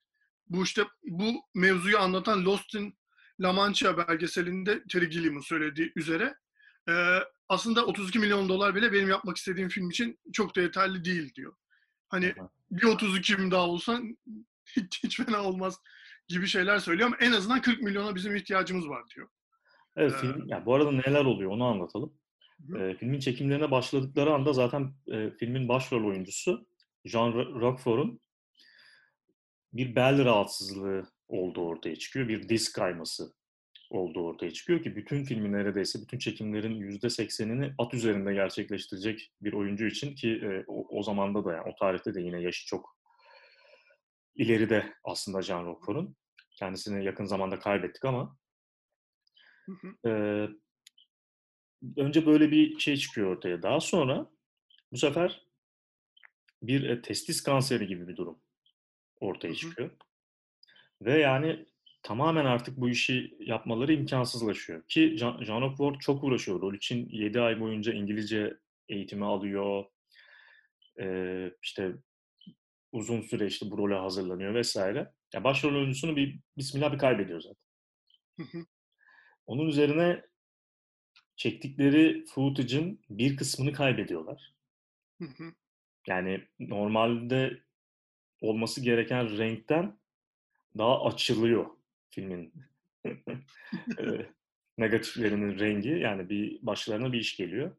bu 0.49 0.63
işte 0.63 0.83
bu 1.03 1.33
mevzuyu 1.55 1.99
anlatan 1.99 2.45
Lost 2.45 2.75
in 2.75 2.97
La 3.41 3.53
Mancha 3.53 3.97
belgeselinde 3.97 4.83
Terry 4.91 5.09
Gilliam'ın 5.09 5.39
söylediği 5.39 5.91
üzere 5.95 6.35
e, 6.89 6.93
aslında 7.49 7.85
32 7.85 8.19
milyon 8.19 8.49
dolar 8.49 8.75
bile 8.75 8.93
benim 8.93 9.09
yapmak 9.09 9.37
istediğim 9.37 9.69
film 9.69 9.89
için 9.89 10.19
çok 10.33 10.55
da 10.55 10.61
yeterli 10.61 11.05
değil 11.05 11.35
diyor. 11.35 11.53
Hani 12.09 12.33
bir 12.71 12.83
32 12.83 13.51
daha 13.51 13.67
olsan 13.67 14.17
hiç, 14.65 15.03
hiç 15.03 15.17
fena 15.17 15.43
olmaz 15.43 15.79
gibi 16.27 16.47
şeyler 16.47 16.79
söylüyor 16.79 17.07
ama 17.07 17.17
en 17.19 17.31
azından 17.31 17.61
40 17.61 17.81
milyona 17.81 18.15
bizim 18.15 18.35
ihtiyacımız 18.35 18.89
var 18.89 19.03
diyor. 19.15 19.27
Evet 19.95 20.13
ee, 20.13 20.17
film, 20.17 20.47
yani 20.47 20.65
bu 20.65 20.75
arada 20.75 20.91
neler 20.91 21.25
oluyor 21.25 21.51
onu 21.51 21.65
anlatalım. 21.65 22.13
E, 22.79 22.95
filmin 22.95 23.19
çekimlerine 23.19 23.71
başladıkları 23.71 24.33
anda 24.33 24.53
zaten 24.53 24.93
e, 25.11 25.31
filmin 25.31 25.67
başrol 25.69 26.05
oyuncusu 26.05 26.67
Jean 27.05 27.33
Roquefort'un 27.33 28.19
bir 29.73 29.95
bel 29.95 30.25
rahatsızlığı 30.25 31.12
olduğu 31.33 31.67
ortaya 31.67 31.95
çıkıyor. 31.95 32.27
Bir 32.27 32.49
disk 32.49 32.75
kayması 32.75 33.33
olduğu 33.89 34.23
ortaya 34.23 34.51
çıkıyor 34.51 34.83
ki 34.83 34.95
bütün 34.95 35.23
filmin 35.23 35.53
neredeyse 35.53 36.01
bütün 36.01 36.17
çekimlerin 36.19 36.75
yüzde 36.75 37.09
seksenini 37.09 37.73
at 37.77 37.93
üzerinde 37.93 38.33
gerçekleştirecek 38.33 39.31
bir 39.41 39.53
oyuncu 39.53 39.85
için 39.85 40.15
ki 40.15 40.29
e, 40.29 40.63
o, 40.67 40.99
o 40.99 41.03
zamanda 41.03 41.45
da 41.45 41.53
yani 41.53 41.69
o 41.71 41.75
tarihte 41.75 42.13
de 42.13 42.21
yine 42.21 42.41
yaşı 42.41 42.67
çok 42.67 42.97
ileride 44.35 44.93
aslında 45.03 45.41
Jean 45.41 45.65
Roquefort'un. 45.65 46.15
Kendisini 46.59 47.05
yakın 47.05 47.25
zamanda 47.25 47.59
kaybettik 47.59 48.05
ama 48.05 48.37
e, 50.05 50.09
önce 51.97 52.25
böyle 52.25 52.51
bir 52.51 52.79
şey 52.79 52.97
çıkıyor 52.97 53.37
ortaya. 53.37 53.63
Daha 53.63 53.79
sonra 53.79 54.31
bu 54.91 54.97
sefer 54.97 55.47
bir 56.61 56.89
e, 56.89 57.01
testis 57.01 57.43
kanseri 57.43 57.87
gibi 57.87 58.07
bir 58.07 58.15
durum 58.15 58.39
ortaya 59.19 59.55
çıkıyor. 59.55 59.91
Ve 61.05 61.19
yani 61.19 61.65
tamamen 62.03 62.45
artık 62.45 62.77
bu 62.77 62.89
işi 62.89 63.37
yapmaları 63.39 63.93
imkansızlaşıyor. 63.93 64.87
Ki 64.87 65.17
Jean 65.17 65.69
Ward 65.69 65.99
çok 65.99 66.23
uğraşıyor. 66.23 66.61
Rol 66.61 66.73
için 66.73 67.09
7 67.09 67.41
ay 67.41 67.59
boyunca 67.59 67.93
İngilizce 67.93 68.57
eğitimi 68.89 69.25
alıyor. 69.25 69.85
Ee, 70.99 71.51
işte 71.61 71.93
uzun 72.91 73.21
süre 73.21 73.47
işte 73.47 73.71
bu 73.71 73.77
role 73.77 73.95
hazırlanıyor 73.95 74.53
vesaire. 74.53 75.11
Yani 75.33 75.43
başrol 75.43 75.75
oyuncusunu 75.75 76.15
bir 76.15 76.39
bismillah 76.57 76.93
bir 76.93 76.97
kaybediyor 76.97 77.41
zaten. 77.41 77.63
Onun 79.45 79.67
üzerine 79.67 80.25
çektikleri 81.35 82.25
footage'ın 82.25 82.99
bir 83.09 83.37
kısmını 83.37 83.73
kaybediyorlar. 83.73 84.53
Yani 86.07 86.47
normalde 86.59 87.63
olması 88.41 88.81
gereken 88.81 89.37
renkten 89.37 89.99
daha 90.77 91.05
açılıyor 91.05 91.65
filmin 92.09 92.53
negatiflerinin 94.77 95.59
rengi. 95.59 95.89
Yani 95.89 96.29
bir 96.29 96.59
başlarına 96.61 97.13
bir 97.13 97.19
iş 97.19 97.37
geliyor. 97.37 97.75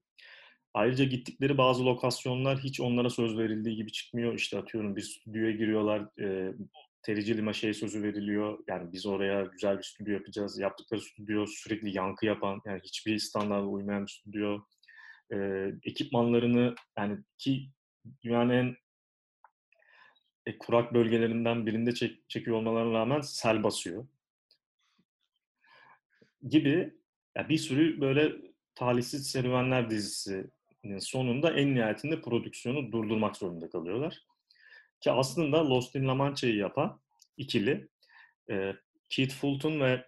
Ayrıca 0.74 1.04
gittikleri 1.04 1.58
bazı 1.58 1.86
lokasyonlar 1.86 2.58
hiç 2.58 2.80
onlara 2.80 3.10
söz 3.10 3.38
verildiği 3.38 3.76
gibi 3.76 3.92
çıkmıyor. 3.92 4.34
İşte 4.34 4.58
atıyorum 4.58 4.96
bir 4.96 5.00
stüdyoya 5.00 5.50
giriyorlar. 5.50 6.20
E, 6.20 6.54
Terici 7.02 7.36
Lima 7.36 7.52
şey 7.52 7.74
sözü 7.74 8.02
veriliyor. 8.02 8.58
Yani 8.68 8.92
biz 8.92 9.06
oraya 9.06 9.42
güzel 9.44 9.78
bir 9.78 9.82
stüdyo 9.82 10.14
yapacağız. 10.14 10.58
Yaptıkları 10.58 11.00
stüdyo 11.00 11.46
sürekli 11.46 11.96
yankı 11.96 12.26
yapan, 12.26 12.60
yani 12.66 12.80
hiçbir 12.84 13.18
standarda 13.18 13.66
uymayan 13.66 14.06
bir 14.06 14.10
stüdyo. 14.10 14.60
E, 15.32 15.36
ekipmanlarını 15.82 16.74
yani 16.98 17.18
ki 17.38 17.68
dünyanın 18.22 18.50
en 18.50 18.76
e, 20.46 20.58
kurak 20.58 20.94
bölgelerinden 20.94 21.66
birinde 21.66 21.94
çek, 21.94 22.30
çekiyor 22.30 22.56
olmalarına 22.56 22.92
rağmen 22.92 23.20
sel 23.20 23.62
basıyor. 23.62 24.06
Gibi 26.48 26.94
yani 27.36 27.48
bir 27.48 27.58
sürü 27.58 28.00
böyle 28.00 28.32
talihsiz 28.74 29.30
serüvenler 29.30 29.90
dizisinin 29.90 30.98
sonunda 30.98 31.52
en 31.52 31.74
nihayetinde 31.74 32.20
prodüksiyonu 32.20 32.92
durdurmak 32.92 33.36
zorunda 33.36 33.70
kalıyorlar. 33.70 34.26
Ki 35.00 35.10
aslında 35.10 35.68
Lost 35.68 35.94
in 35.96 36.08
La 36.08 36.14
Mancha'yı 36.14 36.56
yapan 36.56 37.00
ikili 37.36 37.88
e, 38.50 38.72
Keith 39.10 39.34
Fulton 39.34 39.80
ve 39.80 40.06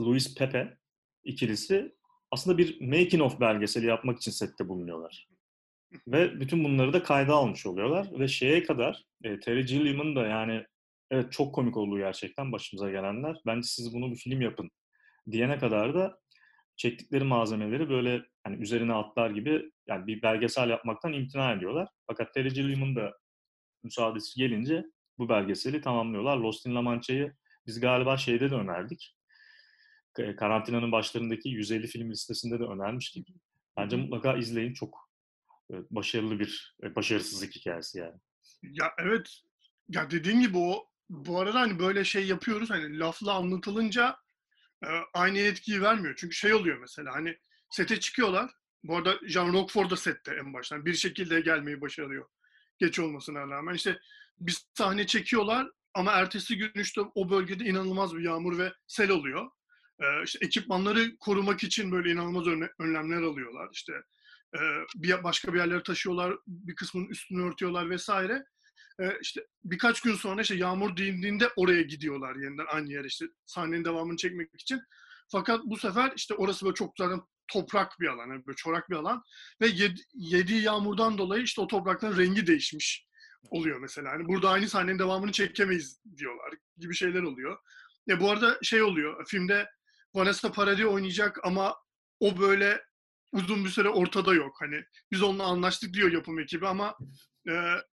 Louis 0.00 0.34
Pepe 0.34 0.78
ikilisi 1.24 1.94
aslında 2.30 2.58
bir 2.58 2.80
making 2.80 3.22
of 3.22 3.40
belgeseli 3.40 3.86
yapmak 3.86 4.18
için 4.18 4.30
sette 4.30 4.68
bulunuyorlar. 4.68 5.28
Ve 6.06 6.40
bütün 6.40 6.64
bunları 6.64 6.92
da 6.92 7.02
kayda 7.02 7.34
almış 7.34 7.66
oluyorlar. 7.66 8.06
Ve 8.18 8.28
şeye 8.28 8.62
kadar 8.62 9.04
e, 9.24 9.40
Terry 9.40 9.64
Gilliam'ın 9.64 10.16
da 10.16 10.26
yani 10.26 10.64
evet 11.10 11.32
çok 11.32 11.54
komik 11.54 11.76
olduğu 11.76 11.98
gerçekten 11.98 12.52
başımıza 12.52 12.90
gelenler. 12.90 13.36
Bence 13.46 13.68
siz 13.68 13.94
bunu 13.94 14.10
bir 14.10 14.16
film 14.16 14.40
yapın 14.40 14.70
diyene 15.30 15.58
kadar 15.58 15.94
da 15.94 16.18
çektikleri 16.76 17.24
malzemeleri 17.24 17.90
böyle 17.90 18.22
hani 18.44 18.56
üzerine 18.56 18.92
atlar 18.92 19.30
gibi 19.30 19.70
yani 19.86 20.06
bir 20.06 20.22
belgesel 20.22 20.70
yapmaktan 20.70 21.12
imtina 21.12 21.52
ediyorlar. 21.52 21.88
Fakat 22.06 22.34
Terry 22.34 22.48
Gilliam'ın 22.48 22.96
da 22.96 23.12
müsaadesi 23.82 24.40
gelince 24.40 24.84
bu 25.18 25.28
belgeseli 25.28 25.80
tamamlıyorlar. 25.80 26.36
Lost 26.36 26.66
in 26.66 26.74
La 26.74 26.82
Mancha'yı 26.82 27.34
biz 27.66 27.80
galiba 27.80 28.16
şeyde 28.16 28.50
de 28.50 28.54
önerdik. 28.54 29.16
Karantinanın 30.38 30.92
başlarındaki 30.92 31.48
150 31.48 31.86
film 31.86 32.10
listesinde 32.10 32.60
de 32.60 32.64
önermiştik. 32.64 33.28
Bence 33.76 33.96
mutlaka 33.96 34.36
izleyin. 34.36 34.72
Çok 34.72 35.03
başarılı 35.70 36.38
bir 36.38 36.76
başarısızlık 36.82 37.56
hikayesi 37.56 37.98
yani. 37.98 38.20
Ya 38.62 38.92
evet. 38.98 39.40
Ya 39.88 40.10
dediğin 40.10 40.40
gibi 40.40 40.58
o 40.58 40.88
bu 41.10 41.40
arada 41.40 41.60
hani 41.60 41.78
böyle 41.78 42.04
şey 42.04 42.26
yapıyoruz 42.26 42.70
hani 42.70 42.98
lafla 42.98 43.32
anlatılınca 43.32 44.16
e, 44.84 44.88
aynı 45.14 45.38
etkiyi 45.38 45.82
vermiyor. 45.82 46.14
Çünkü 46.18 46.36
şey 46.36 46.54
oluyor 46.54 46.78
mesela 46.78 47.14
hani 47.14 47.38
sete 47.70 48.00
çıkıyorlar. 48.00 48.50
Bu 48.84 48.96
arada 48.96 49.18
Jean 49.26 49.52
Roquefort 49.52 49.90
da 49.90 49.96
sette 49.96 50.34
en 50.34 50.54
baştan. 50.54 50.86
Bir 50.86 50.94
şekilde 50.94 51.40
gelmeyi 51.40 51.80
başarıyor. 51.80 52.28
Geç 52.78 52.98
olmasına 52.98 53.40
rağmen. 53.40 53.74
işte 53.74 53.98
bir 54.38 54.58
sahne 54.74 55.06
çekiyorlar 55.06 55.70
ama 55.94 56.12
ertesi 56.12 56.56
gün 56.56 56.72
işte 56.74 57.00
o 57.14 57.30
bölgede 57.30 57.64
inanılmaz 57.64 58.14
bir 58.14 58.22
yağmur 58.22 58.58
ve 58.58 58.72
sel 58.86 59.10
oluyor. 59.10 59.50
Ee, 60.00 60.22
işte 60.24 60.38
ekipmanları 60.42 61.16
korumak 61.16 61.64
için 61.64 61.92
böyle 61.92 62.10
inanılmaz 62.10 62.46
önlemler 62.78 63.22
alıyorlar. 63.22 63.68
İşte 63.72 63.92
e, 64.54 64.60
bir 64.94 65.24
başka 65.24 65.54
bir 65.54 65.58
yerlere 65.58 65.82
taşıyorlar, 65.82 66.36
bir 66.46 66.74
kısmının 66.74 67.08
üstünü 67.08 67.42
örtüyorlar 67.42 67.90
vesaire. 67.90 68.44
E, 69.00 69.18
işte 69.22 69.46
birkaç 69.64 70.00
gün 70.00 70.14
sonra 70.14 70.42
işte 70.42 70.54
yağmur 70.54 70.96
dindiğinde 70.96 71.48
oraya 71.56 71.82
gidiyorlar 71.82 72.36
yeniden 72.36 72.66
aynı 72.68 72.92
yere 72.92 73.06
işte 73.06 73.26
sahnenin 73.46 73.84
devamını 73.84 74.16
çekmek 74.16 74.54
için. 74.54 74.80
Fakat 75.28 75.60
bu 75.64 75.76
sefer 75.76 76.12
işte 76.16 76.34
orası 76.34 76.64
böyle 76.64 76.74
çok 76.74 76.94
zaten 76.98 77.20
toprak 77.48 78.00
bir 78.00 78.08
alan, 78.08 78.28
yani 78.28 78.46
böyle 78.46 78.56
çorak 78.56 78.90
bir 78.90 78.96
alan 78.96 79.22
ve 79.60 79.66
yedi, 79.66 80.00
yediği 80.14 80.62
yağmurdan 80.62 81.18
dolayı 81.18 81.42
işte 81.42 81.60
o 81.60 81.66
toprakların 81.66 82.18
rengi 82.18 82.46
değişmiş 82.46 83.06
oluyor 83.50 83.80
mesela. 83.80 84.12
Hani 84.12 84.28
burada 84.28 84.50
aynı 84.50 84.68
sahnenin 84.68 84.98
devamını 84.98 85.32
çekemeyiz 85.32 86.00
diyorlar 86.16 86.54
gibi 86.78 86.94
şeyler 86.94 87.22
oluyor. 87.22 87.58
Ya 88.06 88.20
bu 88.20 88.30
arada 88.30 88.58
şey 88.62 88.82
oluyor. 88.82 89.26
Filmde 89.26 89.70
Vanessa 90.14 90.52
Paradis 90.52 90.84
oynayacak 90.84 91.44
ama 91.44 91.76
o 92.20 92.38
böyle 92.38 92.84
uzun 93.34 93.64
bir 93.64 93.70
süre 93.70 93.88
ortada 93.88 94.34
yok. 94.34 94.56
Hani 94.60 94.84
biz 95.12 95.22
onunla 95.22 95.44
anlaştık 95.44 95.94
diyor 95.94 96.12
yapım 96.12 96.38
ekibi 96.38 96.66
ama 96.66 96.96
e, 97.48 97.52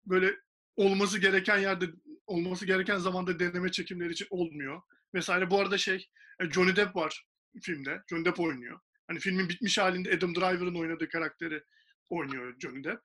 böyle 0.06 0.36
olması 0.76 1.18
gereken 1.18 1.58
yerde 1.58 1.86
olması 2.26 2.66
gereken 2.66 2.98
zamanda 2.98 3.38
deneme 3.38 3.70
çekimleri 3.70 4.12
için 4.12 4.26
olmuyor. 4.30 4.82
Mesela 5.12 5.50
bu 5.50 5.60
arada 5.60 5.78
şey 5.78 6.08
e, 6.40 6.50
Johnny 6.50 6.76
Depp 6.76 6.96
var 6.96 7.26
filmde. 7.62 8.02
Johnny 8.10 8.24
Depp 8.24 8.40
oynuyor. 8.40 8.80
Hani 9.08 9.18
filmin 9.18 9.48
bitmiş 9.48 9.78
halinde 9.78 10.16
Adam 10.16 10.34
Driver'ın 10.34 10.80
oynadığı 10.80 11.08
karakteri 11.08 11.62
oynuyor 12.08 12.54
Johnny 12.60 12.84
Depp. 12.84 13.02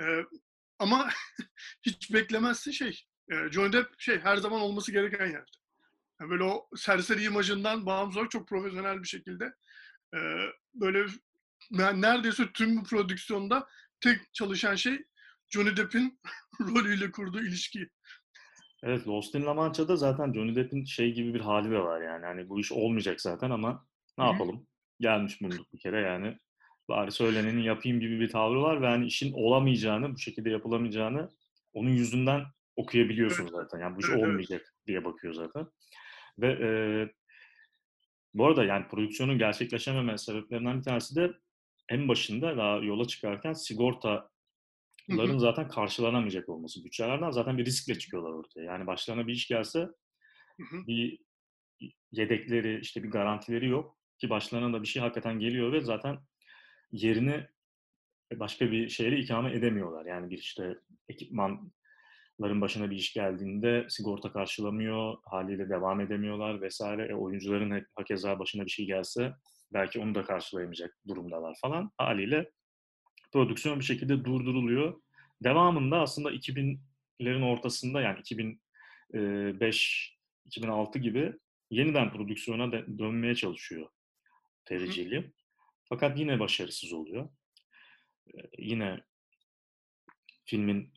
E, 0.00 0.04
ama 0.78 1.10
hiç 1.82 2.12
beklemezsin 2.12 2.70
şey. 2.70 3.04
E, 3.30 3.34
Johnny 3.50 3.72
Depp 3.72 3.94
şey 3.98 4.18
her 4.18 4.36
zaman 4.36 4.60
olması 4.60 4.92
gereken 4.92 5.26
yerde. 5.26 5.50
Yani 6.20 6.30
böyle 6.30 6.42
o 6.42 6.68
serseri 6.76 7.22
imajından 7.22 7.86
bağımsız 7.86 8.16
olarak 8.16 8.30
çok 8.30 8.48
profesyonel 8.48 9.02
bir 9.02 9.08
şekilde 9.08 9.54
e, 10.14 10.18
böyle 10.74 11.06
neredeyse 11.72 12.52
tüm 12.54 12.76
bu 12.76 12.84
prodüksiyonda 12.84 13.66
tek 14.00 14.34
çalışan 14.34 14.74
şey 14.74 15.04
Johnny 15.48 15.76
Depp'in 15.76 16.20
rolüyle 16.60 17.10
kurduğu 17.10 17.40
ilişki. 17.40 17.88
Evet 18.82 19.08
Lost 19.08 19.34
in 19.34 19.46
La 19.46 19.54
Mancha'da 19.54 19.96
zaten 19.96 20.32
Johnny 20.32 20.56
Depp'in 20.56 20.84
şey 20.84 21.14
gibi 21.14 21.34
bir 21.34 21.40
hali 21.40 21.70
de 21.70 21.78
var 21.78 22.00
yani. 22.00 22.26
Hani 22.26 22.48
bu 22.48 22.60
iş 22.60 22.72
olmayacak 22.72 23.20
zaten 23.20 23.50
ama 23.50 23.86
ne 24.18 24.24
yapalım? 24.24 24.66
Gelmiş 25.00 25.40
bulunduk 25.40 25.72
bir 25.72 25.78
kere 25.78 26.00
yani. 26.00 26.38
Bari 26.88 27.12
söyleneni 27.12 27.64
yapayım 27.64 28.00
gibi 28.00 28.20
bir 28.20 28.28
tavrı 28.28 28.62
var 28.62 28.82
ve 28.82 28.86
hani 28.86 29.06
işin 29.06 29.32
olamayacağını, 29.32 30.14
bu 30.14 30.18
şekilde 30.18 30.50
yapılamayacağını 30.50 31.30
onun 31.72 31.90
yüzünden 31.90 32.44
okuyabiliyorsun 32.76 33.42
evet. 33.42 33.52
zaten. 33.52 33.78
Yani 33.78 33.96
bu 33.96 34.00
iş 34.00 34.06
evet, 34.08 34.22
olmayacak 34.22 34.60
evet. 34.64 34.86
diye 34.86 35.04
bakıyor 35.04 35.34
zaten. 35.34 35.66
Ve 36.38 36.48
e, 36.48 36.68
bu 38.34 38.46
arada 38.46 38.64
yani 38.64 38.88
prodüksiyonun 38.88 39.38
gerçekleşememe 39.38 40.18
sebeplerinden 40.18 40.78
bir 40.78 40.84
tanesi 40.84 41.16
de 41.16 41.32
en 41.92 42.08
başında 42.08 42.56
daha 42.56 42.76
yola 42.76 43.06
çıkarken 43.06 43.52
sigortaların 43.52 45.38
zaten 45.38 45.68
karşılanamayacak 45.68 46.48
olması. 46.48 46.84
Bütçelerden 46.84 47.30
zaten 47.30 47.58
bir 47.58 47.64
riskle 47.64 47.98
çıkıyorlar 47.98 48.30
ortaya. 48.30 48.64
Yani 48.64 48.86
başlarına 48.86 49.26
bir 49.26 49.32
iş 49.32 49.48
gelse 49.48 49.88
bir 50.58 51.18
yedekleri, 52.12 52.80
işte 52.80 53.02
bir 53.02 53.10
garantileri 53.10 53.68
yok 53.68 53.98
ki 54.18 54.30
başlarına 54.30 54.78
da 54.78 54.82
bir 54.82 54.86
şey 54.86 55.02
hakikaten 55.02 55.38
geliyor 55.38 55.72
ve 55.72 55.80
zaten 55.80 56.18
yerini 56.92 57.46
başka 58.34 58.70
bir 58.70 58.88
şeyle 58.88 59.18
ikame 59.18 59.52
edemiyorlar. 59.52 60.06
Yani 60.06 60.30
bir 60.30 60.38
işte 60.38 60.78
ekipmanların 61.08 62.60
başına 62.60 62.90
bir 62.90 62.96
iş 62.96 63.12
geldiğinde 63.12 63.86
sigorta 63.88 64.32
karşılamıyor, 64.32 65.16
haliyle 65.24 65.68
devam 65.68 66.00
edemiyorlar 66.00 66.60
vesaire. 66.60 67.06
E, 67.06 67.14
oyuncuların 67.14 67.86
hakeza 67.94 68.38
başına 68.38 68.64
bir 68.64 68.70
şey 68.70 68.86
gelse 68.86 69.34
belki 69.72 70.00
onu 70.00 70.14
da 70.14 70.24
karşılayamayacak 70.24 70.98
durumdalar 71.08 71.56
falan. 71.60 71.90
Haliyle 71.98 72.50
prodüksiyon 73.32 73.80
bir 73.80 73.84
şekilde 73.84 74.24
durduruluyor. 74.24 75.02
Devamında 75.44 76.00
aslında 76.00 76.32
2000'lerin 76.32 77.44
ortasında 77.44 78.00
yani 78.00 78.20
2005 78.20 80.16
2006 80.44 80.98
gibi 80.98 81.32
yeniden 81.70 82.12
prodüksiyona 82.12 82.72
dönmeye 82.72 83.34
çalışıyor 83.34 83.88
Terry 84.64 85.32
Fakat 85.84 86.18
yine 86.18 86.40
başarısız 86.40 86.92
oluyor. 86.92 87.28
Yine 88.58 89.00
filmin 90.44 90.92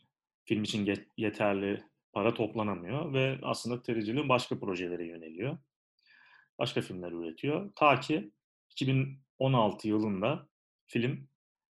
film 0.46 0.64
için 0.64 1.08
yeterli 1.18 1.84
para 2.14 2.34
toplanamıyor 2.34 3.14
ve 3.14 3.40
aslında 3.42 3.82
Terry 3.82 4.30
başka 4.30 4.60
projelere 4.60 5.08
yöneliyor. 5.08 5.58
Başka 6.60 6.82
filmler 6.82 7.12
üretiyor. 7.12 7.72
Ta 7.76 8.00
ki 8.00 8.32
2016 8.76 9.88
yılında 9.88 10.48
film 10.88 11.30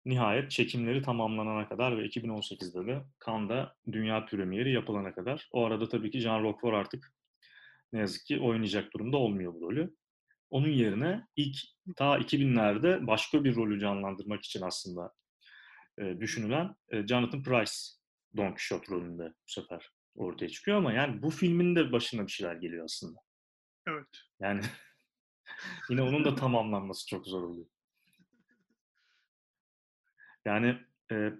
nihayet 0.04 0.50
çekimleri 0.50 1.02
tamamlanana 1.02 1.68
kadar 1.68 1.98
ve 1.98 2.06
2018'de 2.06 2.86
de 2.86 3.04
Cannes'da 3.26 3.76
dünya 3.92 4.26
premieri 4.26 4.72
yapılana 4.72 5.14
kadar. 5.14 5.48
O 5.52 5.64
arada 5.64 5.88
tabii 5.88 6.10
ki 6.10 6.20
Jean 6.20 6.42
Roquefort 6.42 6.74
artık 6.74 7.12
ne 7.92 7.98
yazık 8.00 8.26
ki 8.26 8.40
oynayacak 8.40 8.92
durumda 8.92 9.16
olmuyor 9.16 9.54
bu 9.54 9.60
rolü. 9.60 9.94
Onun 10.50 10.68
yerine 10.68 11.26
ilk 11.36 11.56
ta 11.96 12.18
2000'lerde 12.18 13.06
başka 13.06 13.44
bir 13.44 13.56
rolü 13.56 13.80
canlandırmak 13.80 14.44
için 14.44 14.62
aslında 14.62 15.12
e, 15.98 16.20
düşünülen 16.20 16.76
e, 16.88 17.06
Jonathan 17.06 17.42
Price 17.42 17.72
Don 18.36 18.48
Quixote 18.48 18.92
rolünde 18.92 19.24
bu 19.24 19.52
sefer 19.52 19.90
ortaya 20.14 20.48
çıkıyor 20.48 20.76
ama 20.76 20.92
yani 20.92 21.22
bu 21.22 21.30
filmin 21.30 21.76
de 21.76 21.92
başına 21.92 22.26
bir 22.26 22.32
şeyler 22.32 22.54
geliyor 22.54 22.84
aslında. 22.84 23.20
Evet. 23.88 24.08
Yani 24.40 24.60
yine 25.90 26.02
onun 26.02 26.24
da 26.24 26.34
tamamlanması 26.34 27.06
çok 27.06 27.26
zor 27.26 27.42
oluyor. 27.42 27.66
Yani 30.44 30.78
e, 31.12 31.32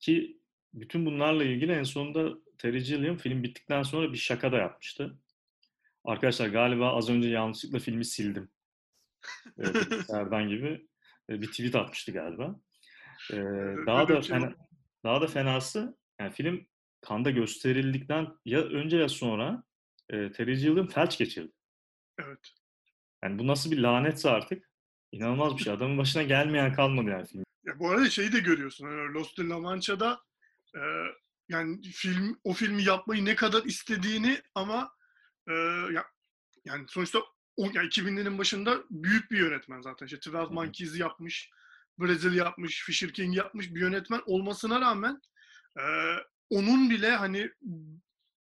ki 0.00 0.38
bütün 0.74 1.06
bunlarla 1.06 1.44
ilgili 1.44 1.72
en 1.72 1.82
sonunda 1.82 2.38
Terry 2.58 2.82
Gilliam 2.82 3.16
film 3.16 3.42
bittikten 3.42 3.82
sonra 3.82 4.12
bir 4.12 4.18
şaka 4.18 4.52
da 4.52 4.56
yapmıştı. 4.56 5.18
Arkadaşlar 6.04 6.48
galiba 6.48 6.96
az 6.96 7.10
önce 7.10 7.28
yanlışlıkla 7.28 7.78
filmi 7.78 8.04
sildim. 8.04 8.50
Serdan 10.06 10.48
gibi 10.48 10.88
bir 11.28 11.46
tweet 11.46 11.74
atmıştı 11.74 12.12
galiba. 12.12 12.60
Ee, 13.32 13.36
daha 13.86 14.08
da 14.08 14.22
şey 14.22 14.38
fena, 14.38 14.54
daha 15.04 15.20
da 15.20 15.26
fenası 15.26 15.98
yani 16.20 16.32
film 16.32 16.66
kanda 17.00 17.30
gösterildikten 17.30 18.28
ya 18.44 18.60
önce 18.60 18.96
ya 18.96 19.08
sonra 19.08 19.62
e, 20.10 20.32
Terry 20.32 20.56
Gilliam 20.56 20.86
felç 20.86 21.18
geçirdi. 21.18 21.52
Evet. 22.18 22.54
Yani 23.24 23.38
bu 23.38 23.46
nasıl 23.46 23.70
bir 23.70 23.78
lanetse 23.78 24.30
artık 24.30 24.70
inanılmaz 25.12 25.56
bir 25.56 25.62
şey. 25.62 25.72
Adamın 25.72 25.98
başına 25.98 26.22
gelmeyen 26.22 26.74
kalmadı 26.74 27.10
yani 27.10 27.26
film. 27.26 27.44
Ya 27.64 27.78
bu 27.78 27.90
arada 27.90 28.10
şeyi 28.10 28.32
de 28.32 28.40
görüyorsun. 28.40 28.86
Yani 28.86 29.14
Lost 29.14 29.38
in 29.38 29.50
La 29.50 29.58
Mancha'da 29.58 30.20
e, 30.74 30.80
yani 31.48 31.82
film 31.82 32.40
o 32.44 32.52
filmi 32.52 32.82
yapmayı 32.82 33.24
ne 33.24 33.34
kadar 33.34 33.62
istediğini 33.62 34.42
ama 34.54 34.90
e, 35.48 35.52
ya, 35.92 36.04
yani 36.64 36.84
sonuçta 36.88 37.18
o, 37.56 37.64
yani 37.74 37.88
2000'lerin 37.88 38.38
başında 38.38 38.84
büyük 38.90 39.30
bir 39.30 39.38
yönetmen 39.38 39.80
zaten. 39.80 40.06
İşte 40.06 40.30
12 40.30 40.54
Monkeys'i 40.54 41.00
yapmış, 41.00 41.50
Brezilya 41.98 42.44
yapmış, 42.44 42.84
Fisher 42.84 43.12
King 43.12 43.36
yapmış 43.36 43.74
bir 43.74 43.80
yönetmen 43.80 44.20
olmasına 44.26 44.80
rağmen 44.80 45.20
e, 45.78 45.82
onun 46.50 46.90
bile 46.90 47.10
hani 47.10 47.50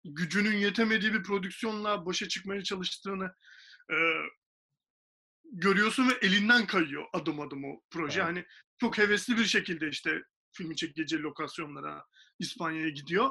gücünün 0.05 0.57
yetemediği 0.57 1.15
bir 1.15 1.23
prodüksiyonla 1.23 2.07
başa 2.07 2.29
çıkmaya 2.29 2.63
çalıştığını 2.63 3.35
e, 3.91 3.97
görüyorsun 5.53 6.09
ve 6.09 6.13
elinden 6.23 6.67
kayıyor 6.67 7.05
adım 7.13 7.41
adım 7.41 7.65
o 7.65 7.81
proje. 7.91 8.21
Evet. 8.21 8.29
Hani 8.29 8.45
çok 8.81 8.99
hevesli 8.99 9.39
bir 9.39 9.45
şekilde 9.45 9.89
işte 9.89 10.23
filmi 10.53 10.77
çekeceği 10.77 11.23
lokasyonlara 11.23 12.05
İspanya'ya 12.39 12.89
gidiyor. 12.89 13.31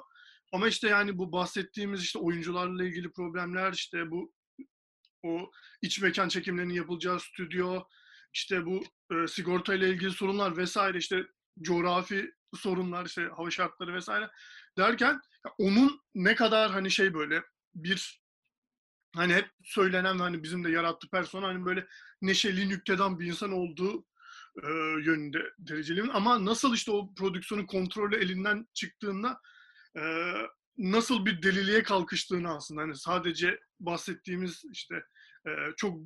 Ama 0.54 0.68
işte 0.68 0.88
yani 0.88 1.18
bu 1.18 1.32
bahsettiğimiz 1.32 2.02
işte 2.04 2.20
oyuncularla 2.20 2.86
ilgili 2.86 3.12
problemler, 3.12 3.74
işte 3.74 4.12
bu 4.12 4.34
o 5.24 5.52
iç 5.82 6.02
mekan 6.02 6.28
çekimlerinin 6.28 6.74
yapılacağı 6.74 7.20
stüdyo, 7.20 7.84
işte 8.34 8.66
bu 8.66 8.84
e, 9.12 9.28
sigorta 9.28 9.76
ile 9.76 9.90
ilgili 9.90 10.12
sorunlar 10.12 10.58
vesaire, 10.58 10.98
işte 10.98 11.26
coğrafi 11.62 12.32
sorunlar, 12.56 13.06
işte 13.06 13.30
hava 13.36 13.52
şartları 13.52 13.94
vesaire 13.94 14.30
derken 14.78 15.20
onun 15.58 16.02
ne 16.16 16.36
kadar 16.36 16.72
hani 16.72 16.92
şey 16.92 17.14
böyle 17.14 17.44
bir 17.76 18.25
hani 19.16 19.34
hep 19.34 19.50
söylenen 19.64 20.20
hani 20.20 20.44
bizim 20.44 20.64
de 20.64 20.72
yarattığı 20.72 21.10
persona 21.10 21.48
hani 21.48 21.66
böyle 21.66 21.88
neşeli, 22.22 22.70
nüktedan 22.70 23.20
bir 23.20 23.26
insan 23.26 23.52
olduğu 23.52 24.06
e, 24.64 24.68
yönünde 25.06 25.40
dereceliğin. 25.60 26.08
Ama 26.08 26.46
nasıl 26.46 26.74
işte 26.74 26.92
o 26.92 27.14
prodüksiyonun 27.14 27.66
kontrolü 27.66 28.16
elinden 28.16 28.68
çıktığında 28.74 29.42
e, 29.98 30.34
nasıl 30.78 31.26
bir 31.26 31.42
deliliğe 31.42 31.84
kalkıştığını 31.84 32.56
aslında 32.56 32.82
hani 32.82 32.96
sadece 32.98 33.60
bahsettiğimiz 33.80 34.64
işte 34.72 34.96
e, 35.48 35.52
çok 35.78 36.00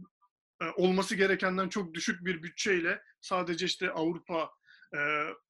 e, 0.62 0.66
olması 0.76 1.16
gerekenden 1.16 1.70
çok 1.70 1.94
düşük 1.94 2.26
bir 2.26 2.44
bütçeyle 2.44 3.02
sadece 3.22 3.66
işte 3.66 3.92
Avrupa 3.92 4.52
e, 4.96 5.00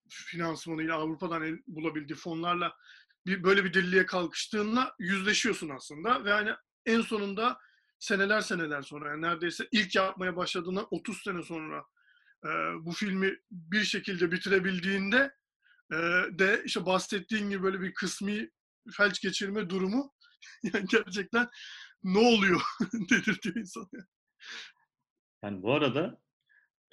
finansmanıyla 0.10 0.96
Avrupa'dan 0.96 1.44
el, 1.44 1.58
bulabildiği 1.68 2.18
fonlarla 2.18 2.76
bir 3.26 3.44
böyle 3.44 3.64
bir 3.64 3.74
deliliğe 3.74 4.06
kalkıştığında 4.06 4.96
yüzleşiyorsun 5.00 5.70
aslında 5.70 6.26
ve 6.26 6.32
hani 6.32 6.52
en 6.90 7.02
sonunda 7.02 7.60
seneler 8.00 8.42
seneler 8.42 8.82
sonra 8.82 9.10
yani 9.10 9.22
neredeyse 9.22 9.68
ilk 9.72 9.96
yapmaya 9.96 10.36
başladığında 10.36 10.84
30 10.84 11.22
sene 11.24 11.44
sonra 11.44 11.86
e, 12.46 12.50
bu 12.80 12.92
filmi 12.92 13.38
bir 13.52 13.84
şekilde 13.84 14.32
bitirebildiğinde 14.32 15.32
e, 15.92 15.98
de 16.40 16.62
işte 16.66 16.86
bahsettiğin 16.86 17.50
gibi 17.50 17.64
böyle 17.64 17.82
bir 17.82 17.94
kısmi 17.94 18.50
felç 18.92 19.22
geçirme 19.22 19.70
durumu 19.70 20.14
yani 20.74 20.86
gerçekten 20.90 21.48
ne 22.04 22.20
oluyor 22.20 22.62
dedirtiyor 22.94 23.56
insanı. 23.56 24.08
Yani 25.44 25.62
bu 25.62 25.74
arada 25.74 26.22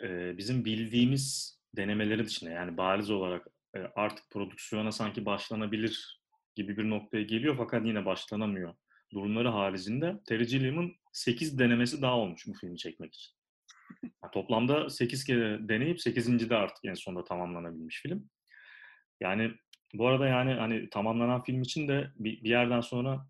e, 0.02 0.38
bizim 0.38 0.64
bildiğimiz 0.64 1.58
denemeleri 1.76 2.26
dışında 2.26 2.50
yani 2.50 2.76
bariz 2.76 3.10
olarak 3.10 3.46
e, 3.76 3.78
artık 3.78 4.30
prodüksiyona 4.30 4.92
sanki 4.92 5.26
başlanabilir 5.26 6.20
gibi 6.54 6.76
bir 6.76 6.90
noktaya 6.90 7.22
geliyor 7.22 7.56
fakat 7.56 7.86
yine 7.86 8.06
başlanamıyor 8.06 8.74
durumları 9.12 9.48
haricinde 9.48 10.20
Terry 10.28 10.46
Gilliam'ın 10.46 10.94
8 11.12 11.58
denemesi 11.58 12.02
daha 12.02 12.16
olmuş 12.16 12.46
bu 12.46 12.54
filmi 12.54 12.78
çekmek 12.78 13.14
için. 13.14 13.36
Yani 14.02 14.32
toplamda 14.32 14.90
8 14.90 15.24
kere 15.24 15.68
deneyip 15.68 16.00
8. 16.00 16.50
de 16.50 16.56
artık 16.56 16.84
en 16.84 16.94
sonunda 16.94 17.24
tamamlanabilmiş 17.24 18.02
film. 18.02 18.30
Yani 19.20 19.52
bu 19.94 20.08
arada 20.08 20.26
yani 20.26 20.54
hani 20.54 20.90
tamamlanan 20.90 21.42
film 21.42 21.62
için 21.62 21.88
de 21.88 22.12
bir, 22.16 22.44
bir 22.44 22.48
yerden 22.48 22.80
sonra 22.80 23.26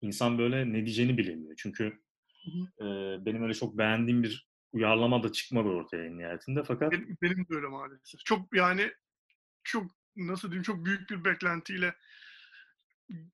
insan 0.00 0.38
böyle 0.38 0.72
ne 0.72 0.86
diyeceğini 0.86 1.18
bilemiyor. 1.18 1.54
Çünkü 1.58 1.84
e, 2.80 2.86
benim 3.26 3.42
öyle 3.42 3.54
çok 3.54 3.78
beğendiğim 3.78 4.22
bir 4.22 4.52
uyarlama 4.72 5.22
da 5.22 5.32
çıkmadı 5.32 5.68
ortaya 5.68 6.04
en 6.04 6.18
nihayetinde 6.18 6.62
fakat... 6.64 6.92
Benim, 6.92 7.16
benim 7.22 7.38
de 7.38 7.54
öyle 7.54 7.66
maalesef. 7.66 8.20
Çok 8.24 8.56
yani 8.56 8.92
çok 9.64 9.90
nasıl 10.16 10.48
diyeyim 10.48 10.62
çok 10.62 10.84
büyük 10.84 11.10
bir 11.10 11.24
beklentiyle 11.24 11.94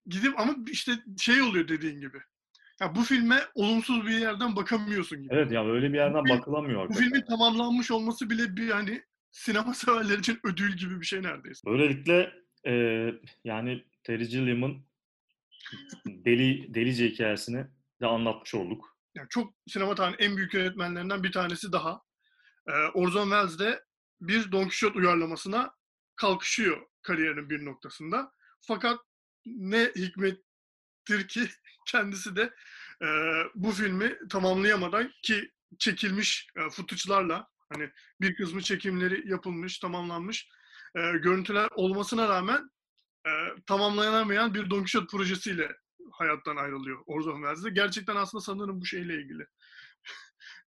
gidip 0.06 0.40
ama 0.40 0.56
işte 0.70 0.92
şey 1.18 1.42
oluyor 1.42 1.68
dediğin 1.68 2.00
gibi. 2.00 2.18
Ya 2.80 2.94
bu 2.94 3.02
filme 3.02 3.40
olumsuz 3.54 4.06
bir 4.06 4.18
yerden 4.18 4.56
bakamıyorsun 4.56 5.22
gibi. 5.22 5.34
Evet 5.34 5.52
ya 5.52 5.66
böyle 5.66 5.92
bir 5.92 5.98
yerden 5.98 6.24
bu 6.24 6.28
bakılamıyor. 6.28 6.88
Bu 6.88 6.94
filmin 6.94 7.22
tamamlanmış 7.22 7.90
olması 7.90 8.30
bile 8.30 8.56
bir 8.56 8.70
hani 8.70 9.02
sinema 9.30 9.74
severler 9.74 10.18
için 10.18 10.40
ödül 10.44 10.76
gibi 10.76 11.00
bir 11.00 11.06
şey 11.06 11.22
neredeyse. 11.22 11.60
Böylelikle 11.66 12.32
e, 12.66 12.72
yani 13.44 13.84
Terry 14.04 14.28
Gilliam'ın 14.28 14.84
deli 16.06 16.74
delice 16.74 17.08
hikayesini 17.08 17.66
de 18.00 18.06
anlatmış 18.06 18.54
olduk. 18.54 18.96
Yani 19.14 19.28
çok 19.30 19.54
sinema 19.68 19.94
tarihinin 19.94 20.30
en 20.30 20.36
büyük 20.36 20.54
yönetmenlerinden 20.54 21.22
bir 21.22 21.32
tanesi 21.32 21.72
daha. 21.72 22.02
Ee, 22.68 22.72
Orson 22.94 23.22
Welles 23.22 23.58
de 23.58 23.82
bir 24.20 24.52
Don 24.52 24.62
Quixote 24.62 24.98
uyarlamasına 24.98 25.74
kalkışıyor 26.16 26.86
kariyerinin 27.02 27.50
bir 27.50 27.64
noktasında. 27.64 28.32
Fakat 28.60 28.98
ne 29.56 29.92
hikmettir 29.96 31.28
ki 31.28 31.48
kendisi 31.86 32.36
de 32.36 32.54
e, 33.02 33.08
bu 33.54 33.70
filmi 33.70 34.18
tamamlayamadan 34.30 35.10
ki 35.22 35.50
çekilmiş 35.78 36.48
e, 36.56 36.70
footage'larla 36.70 37.48
hani 37.72 37.90
bir 38.20 38.36
kısmı 38.36 38.62
çekimleri 38.62 39.28
yapılmış, 39.28 39.78
tamamlanmış 39.78 40.48
e, 40.94 41.00
görüntüler 41.00 41.68
olmasına 41.74 42.28
rağmen 42.28 42.70
e, 43.26 43.30
tamamlanamayan 43.66 44.54
bir 44.54 44.70
Don 44.70 44.78
Quixote 44.78 45.06
projesiyle 45.06 45.68
hayattan 46.12 46.56
ayrılıyor 46.56 46.98
Orson 47.06 47.34
Welles'de. 47.34 47.70
Gerçekten 47.70 48.16
aslında 48.16 48.42
sanırım 48.42 48.80
bu 48.80 48.86
şeyle 48.86 49.14
ilgili. 49.14 49.46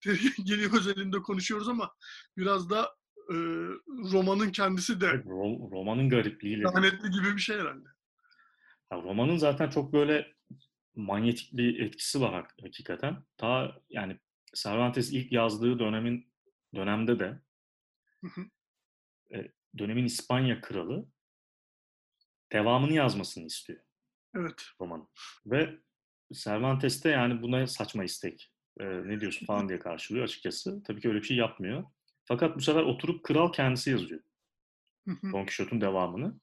Geliyor 0.46 0.74
özelinde 0.74 1.20
konuşuyoruz 1.20 1.70
ama 1.70 1.92
biraz 2.38 2.70
da 2.70 2.96
e, 3.30 3.36
romanın 4.14 4.52
kendisi 4.52 5.02
de 5.02 5.08
evet, 5.08 5.26
romanın 5.72 6.10
garipliğiyle. 6.10 6.64
Lanetli 6.64 7.10
gibi 7.10 7.36
bir 7.36 7.42
şey 7.42 7.58
herhalde. 7.58 7.90
Ya 8.92 8.98
romanın 9.02 9.38
zaten 9.38 9.70
çok 9.70 9.94
böyle 9.94 10.34
manyetik 10.96 11.54
bir 11.58 11.80
etkisi 11.80 12.22
var 12.22 12.48
hakikaten. 12.62 13.24
Ta 13.38 13.82
yani 13.90 14.20
Cervantes 14.56 15.14
ilk 15.14 15.32
yazdığı 15.32 15.80
dönemin 15.80 16.34
dönemde 16.76 17.20
de 17.20 17.40
Hı 18.24 18.28
hı. 18.28 18.46
e, 19.36 19.52
dönemin 19.78 20.06
İspanya 20.06 20.62
kralı 20.62 21.06
devamını 22.52 22.94
yazmasını 22.94 23.46
istiyor 23.46 23.80
Evet. 24.36 24.66
romanın. 24.82 25.08
Ve 25.46 25.78
Cervantes 26.34 27.04
de 27.04 27.10
yani 27.10 27.42
buna 27.42 27.68
saçma 27.68 28.04
istek. 28.04 28.52
e, 28.80 28.86
ne 28.86 29.20
diyorsun 29.22 29.46
falan 29.46 29.70
diye 29.70 29.80
karşılıyor 29.80 30.26
açıkçası. 30.26 30.84
Tabii 30.84 31.02
ki 31.02 31.08
öyle 31.10 31.20
bir 31.20 31.24
şey 31.28 31.38
yapmıyor. 31.38 31.84
Fakat 32.26 32.56
bu 32.58 32.62
sefer 32.62 32.84
oturup 32.84 33.24
kral 33.24 33.52
kendisi 33.52 33.92
yazıyor 33.92 34.22
Hı 35.08 35.12
hı. 35.12 35.32
Don 35.34 35.46
Quixote'un 35.46 35.82
devamını. 35.82 36.40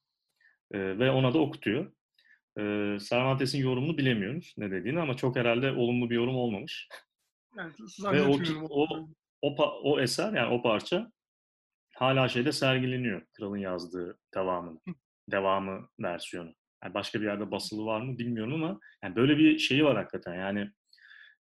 E, 0.71 0.79
ve 0.99 1.11
ona 1.11 1.35
da 1.35 1.39
okutuyor. 1.39 1.93
E, 2.59 2.63
Cervantes'in 3.09 3.59
yorumunu 3.59 3.99
bilemiyoruz 3.99 4.55
ne 4.59 4.71
dediğini 4.71 5.01
ama 5.01 5.17
çok 5.17 5.37
herhalde 5.37 5.73
olumlu 5.73 6.11
bir 6.11 6.15
yorum 6.15 6.37
olmamış. 6.37 6.89
Yani 7.57 7.73
Ve 8.13 8.23
o, 8.23 8.39
o, 8.71 9.09
o, 9.43 9.81
o 9.83 10.01
eser 10.01 10.33
yani 10.33 10.55
o 10.55 10.63
parça 10.63 11.13
hala 11.95 12.29
şeyde 12.29 12.53
sergileniyor. 12.53 13.23
Kralın 13.33 13.57
yazdığı 13.57 14.19
devamını. 14.35 14.81
Devamı 15.31 15.89
versiyonu. 16.01 16.55
Yani 16.85 16.95
başka 16.95 17.21
bir 17.21 17.27
yerde 17.27 17.51
basılı 17.51 17.85
var 17.85 18.01
mı 18.01 18.19
bilmiyorum 18.19 18.55
ama 18.55 18.81
yani 19.03 19.17
böyle 19.17 19.39
bir 19.39 19.59
şeyi 19.59 19.85
var 19.85 19.97
hakikaten. 19.97 20.35
Yani 20.35 20.71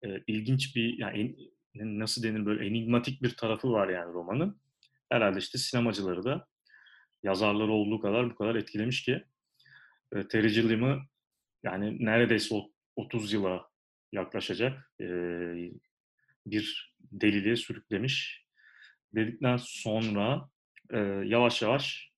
e, 0.04 0.24
ilginç 0.28 0.76
bir 0.76 0.98
yani 0.98 1.36
en- 1.76 2.00
nasıl 2.00 2.24
denir 2.24 2.46
böyle 2.46 2.66
enigmatik 2.66 3.22
bir 3.24 3.36
tarafı 3.36 3.72
var 3.72 3.90
yani 3.90 4.14
romanın. 4.14 4.62
Herhalde 5.10 5.40
işte 5.40 5.58
sinemacıları 5.58 6.24
da 6.24 6.48
yazarları 7.24 7.72
olduğu 7.72 8.00
kadar 8.00 8.30
bu 8.30 8.36
kadar 8.36 8.56
etkilemiş 8.56 9.04
ki 9.04 9.24
e, 10.16 10.40
Gilliam'ı 10.48 11.02
yani 11.64 12.06
neredeyse 12.06 12.56
o- 12.56 12.72
30 12.96 13.34
yıla 13.34 13.70
yaklaşacak 14.12 14.92
e, 15.02 15.06
bir 16.46 16.94
deliliğe 17.02 17.56
sürüklemiş. 17.56 18.46
Dedikten 19.16 19.58
sonra 19.58 20.50
e, 20.90 20.98
yavaş 21.26 21.62
yavaş 21.62 22.12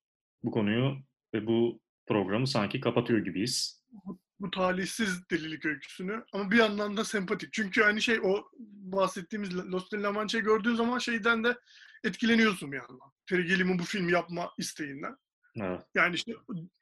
bu 0.44 0.52
konuyu 0.52 0.98
ve 1.34 1.48
bu 1.48 1.82
programı 2.08 2.48
sanki 2.48 2.80
kapatıyor 2.80 3.20
gibiyiz. 3.20 3.84
bu 4.40 4.52
talihsiz 4.52 5.30
delilik 5.30 5.66
öyküsünü 5.66 6.24
ama 6.34 6.52
bir 6.52 6.58
yandan 6.58 6.98
da 6.98 7.06
sempatik. 7.06 7.54
Çünkü 7.54 7.82
hani 7.84 8.02
şey 8.02 8.20
o 8.24 8.44
bahsettiğimiz 8.60 9.58
Lost 9.58 9.94
in 9.94 10.04
La 10.04 10.12
Mancha'yı 10.12 10.44
gördüğün 10.44 10.76
zaman 10.76 11.00
şeyden 11.00 11.44
de 11.44 11.58
etkileniyorsun 12.04 12.72
bir 12.72 12.78
yandan. 12.78 13.12
Terry 13.30 13.80
bu 13.80 13.84
filmi 13.84 14.12
yapma 14.12 14.52
isteğinden. 14.58 15.18
Evet. 15.62 15.82
Yani 15.96 16.16
işte 16.16 16.32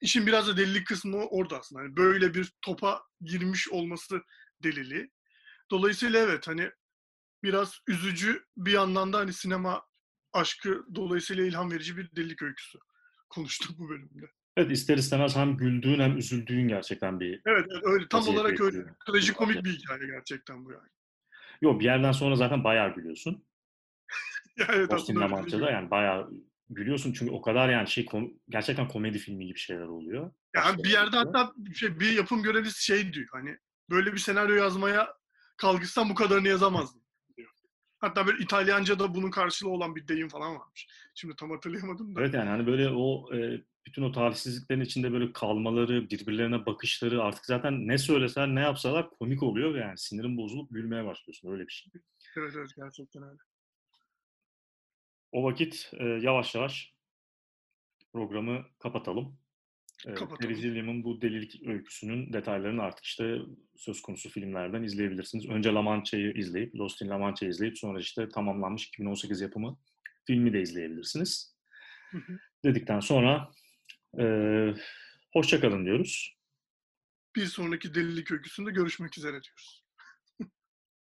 işin 0.01 0.27
biraz 0.27 0.47
da 0.47 0.57
delilik 0.57 0.88
kısmı 0.88 1.17
orada 1.17 1.60
aslında. 1.60 1.81
Hani 1.81 1.97
böyle 1.97 2.34
bir 2.34 2.53
topa 2.62 3.03
girmiş 3.21 3.69
olması 3.69 4.21
deliliği. 4.63 5.12
Dolayısıyla 5.71 6.19
evet 6.19 6.47
hani 6.47 6.71
biraz 7.43 7.79
üzücü 7.88 8.45
bir 8.57 8.71
yandan 8.71 9.13
da 9.13 9.17
hani 9.17 9.34
sinema 9.34 9.84
aşkı 10.34 10.86
dolayısıyla 10.95 11.45
ilham 11.45 11.71
verici 11.71 11.97
bir 11.97 12.15
delilik 12.15 12.41
öyküsü 12.41 12.77
konuştuk 13.29 13.79
bu 13.79 13.89
bölümde. 13.89 14.31
Evet 14.57 14.71
ister 14.71 14.97
istemez 14.97 15.36
hem 15.36 15.57
güldüğün 15.57 15.99
hem 15.99 16.17
üzüldüğün 16.17 16.67
gerçekten 16.67 17.19
bir 17.19 17.41
Evet, 17.45 17.65
evet 17.71 17.84
öyle 17.84 18.07
tam 18.07 18.27
olarak 18.27 18.62
öyle. 18.62 18.77
bekliyor. 18.77 18.95
Trajikomik 19.07 19.65
bir 19.65 19.73
hikaye 19.77 20.05
gerçekten 20.05 20.65
bu 20.65 20.71
yani. 20.71 20.89
Yok 21.62 21.79
bir 21.79 21.86
yerden 21.86 22.12
sonra 22.12 22.36
zaten 22.36 22.63
bayağı 22.63 22.95
gülüyorsun. 22.95 23.45
Ya 24.57 24.67
evet 24.69 24.91
Lost 24.93 25.10
in 25.10 25.13
aslında 25.15 25.19
La 25.19 25.25
öyle 25.25 25.36
Mancha'da 25.36 25.62
değil. 25.62 25.73
yani 25.73 25.91
bayağı 25.91 26.31
gülüyorsun 26.71 27.13
çünkü 27.13 27.31
o 27.31 27.41
kadar 27.41 27.69
yani 27.69 27.88
şey 27.88 28.05
kom- 28.05 28.34
gerçekten 28.49 28.88
komedi 28.88 29.17
filmi 29.17 29.47
gibi 29.47 29.60
şeyler 29.60 29.88
oluyor. 29.88 30.31
Yani 30.55 30.84
bir 30.84 30.89
yerde 30.89 31.17
hatta 31.17 31.53
şey, 31.75 31.99
bir 31.99 32.12
yapım 32.12 32.43
görevlisi 32.43 32.86
şey 32.86 33.13
diyor 33.13 33.27
hani 33.31 33.57
böyle 33.89 34.13
bir 34.13 34.17
senaryo 34.17 34.55
yazmaya 34.55 35.13
kalkışsam 35.57 36.10
bu 36.10 36.15
kadarını 36.15 36.47
yazamazdım 36.47 37.01
diyor. 37.38 37.51
Hatta 37.99 38.27
böyle 38.27 38.43
İtalyanca'da 38.43 39.15
bunun 39.15 39.31
karşılığı 39.31 39.69
olan 39.69 39.95
bir 39.95 40.07
deyim 40.07 40.29
falan 40.29 40.60
varmış. 40.60 40.88
Şimdi 41.15 41.36
tam 41.36 41.51
hatırlayamadım 41.51 42.15
da. 42.15 42.21
Evet 42.21 42.34
yani 42.34 42.49
hani 42.49 42.67
böyle 42.67 42.89
o 42.89 43.36
e, 43.36 43.62
bütün 43.86 44.01
o 44.01 44.12
talihsizliklerin 44.12 44.81
içinde 44.81 45.12
böyle 45.12 45.34
kalmaları, 45.34 46.10
birbirlerine 46.10 46.65
bakışları 46.65 47.23
artık 47.23 47.45
zaten 47.45 47.88
ne 47.88 47.97
söyleseler 47.97 48.47
ne 48.47 48.62
yapsalar 48.62 49.10
komik 49.10 49.43
oluyor 49.43 49.73
ve 49.73 49.79
yani 49.79 49.97
sinirin 49.97 50.38
bozulup 50.38 50.71
gülmeye 50.71 51.05
başlıyorsun 51.05 51.51
öyle 51.51 51.67
bir 51.67 51.73
şey. 51.73 51.91
Evet 52.38 52.53
evet 52.57 52.69
gerçekten 52.77 53.23
öyle. 53.23 53.39
O 55.32 55.44
vakit 55.44 55.91
e, 55.94 56.06
yavaş 56.06 56.56
yavaş 56.56 56.94
programı 58.13 58.65
kapatalım. 58.80 59.38
Kapatalım. 60.06 60.38
Terry 60.38 60.56
Gilliam'ın 60.56 61.04
bu 61.04 61.22
delilik 61.22 61.67
öyküsünün 61.67 62.34
detaylarını 62.34 62.82
artık 62.82 63.06
işte 63.06 63.38
söz 63.76 64.02
konusu 64.02 64.30
filmlerden 64.30 64.84
izleyebilirsiniz. 64.84 65.50
Önce 65.50 65.74
La 65.74 65.82
Mancha'yı 65.82 66.34
izleyip, 66.34 66.76
Lost 66.76 67.02
in 67.02 67.10
La 67.10 67.17
Mancha'yı 67.17 67.50
izleyip 67.52 67.78
sonra 67.78 68.00
işte 68.00 68.30
tamamlanmış 68.30 68.88
2018 68.88 69.41
yapımı 69.41 69.78
filmi 70.26 70.54
de 70.54 70.62
izleyebilirsiniz. 70.62 71.56
Hı 72.12 72.17
hı. 72.17 72.39
Dedikten 72.65 73.00
sonra 73.00 73.52
e, 74.20 74.26
hoşça 75.34 75.62
kalın 75.62 75.86
diyoruz. 75.86 76.38
Bir 77.36 77.46
sonraki 77.46 77.96
delilik 77.96 78.32
öyküsünde 78.32 78.72
görüşmek 78.72 79.17
üzere 79.17 79.32
diyoruz. 79.44 79.81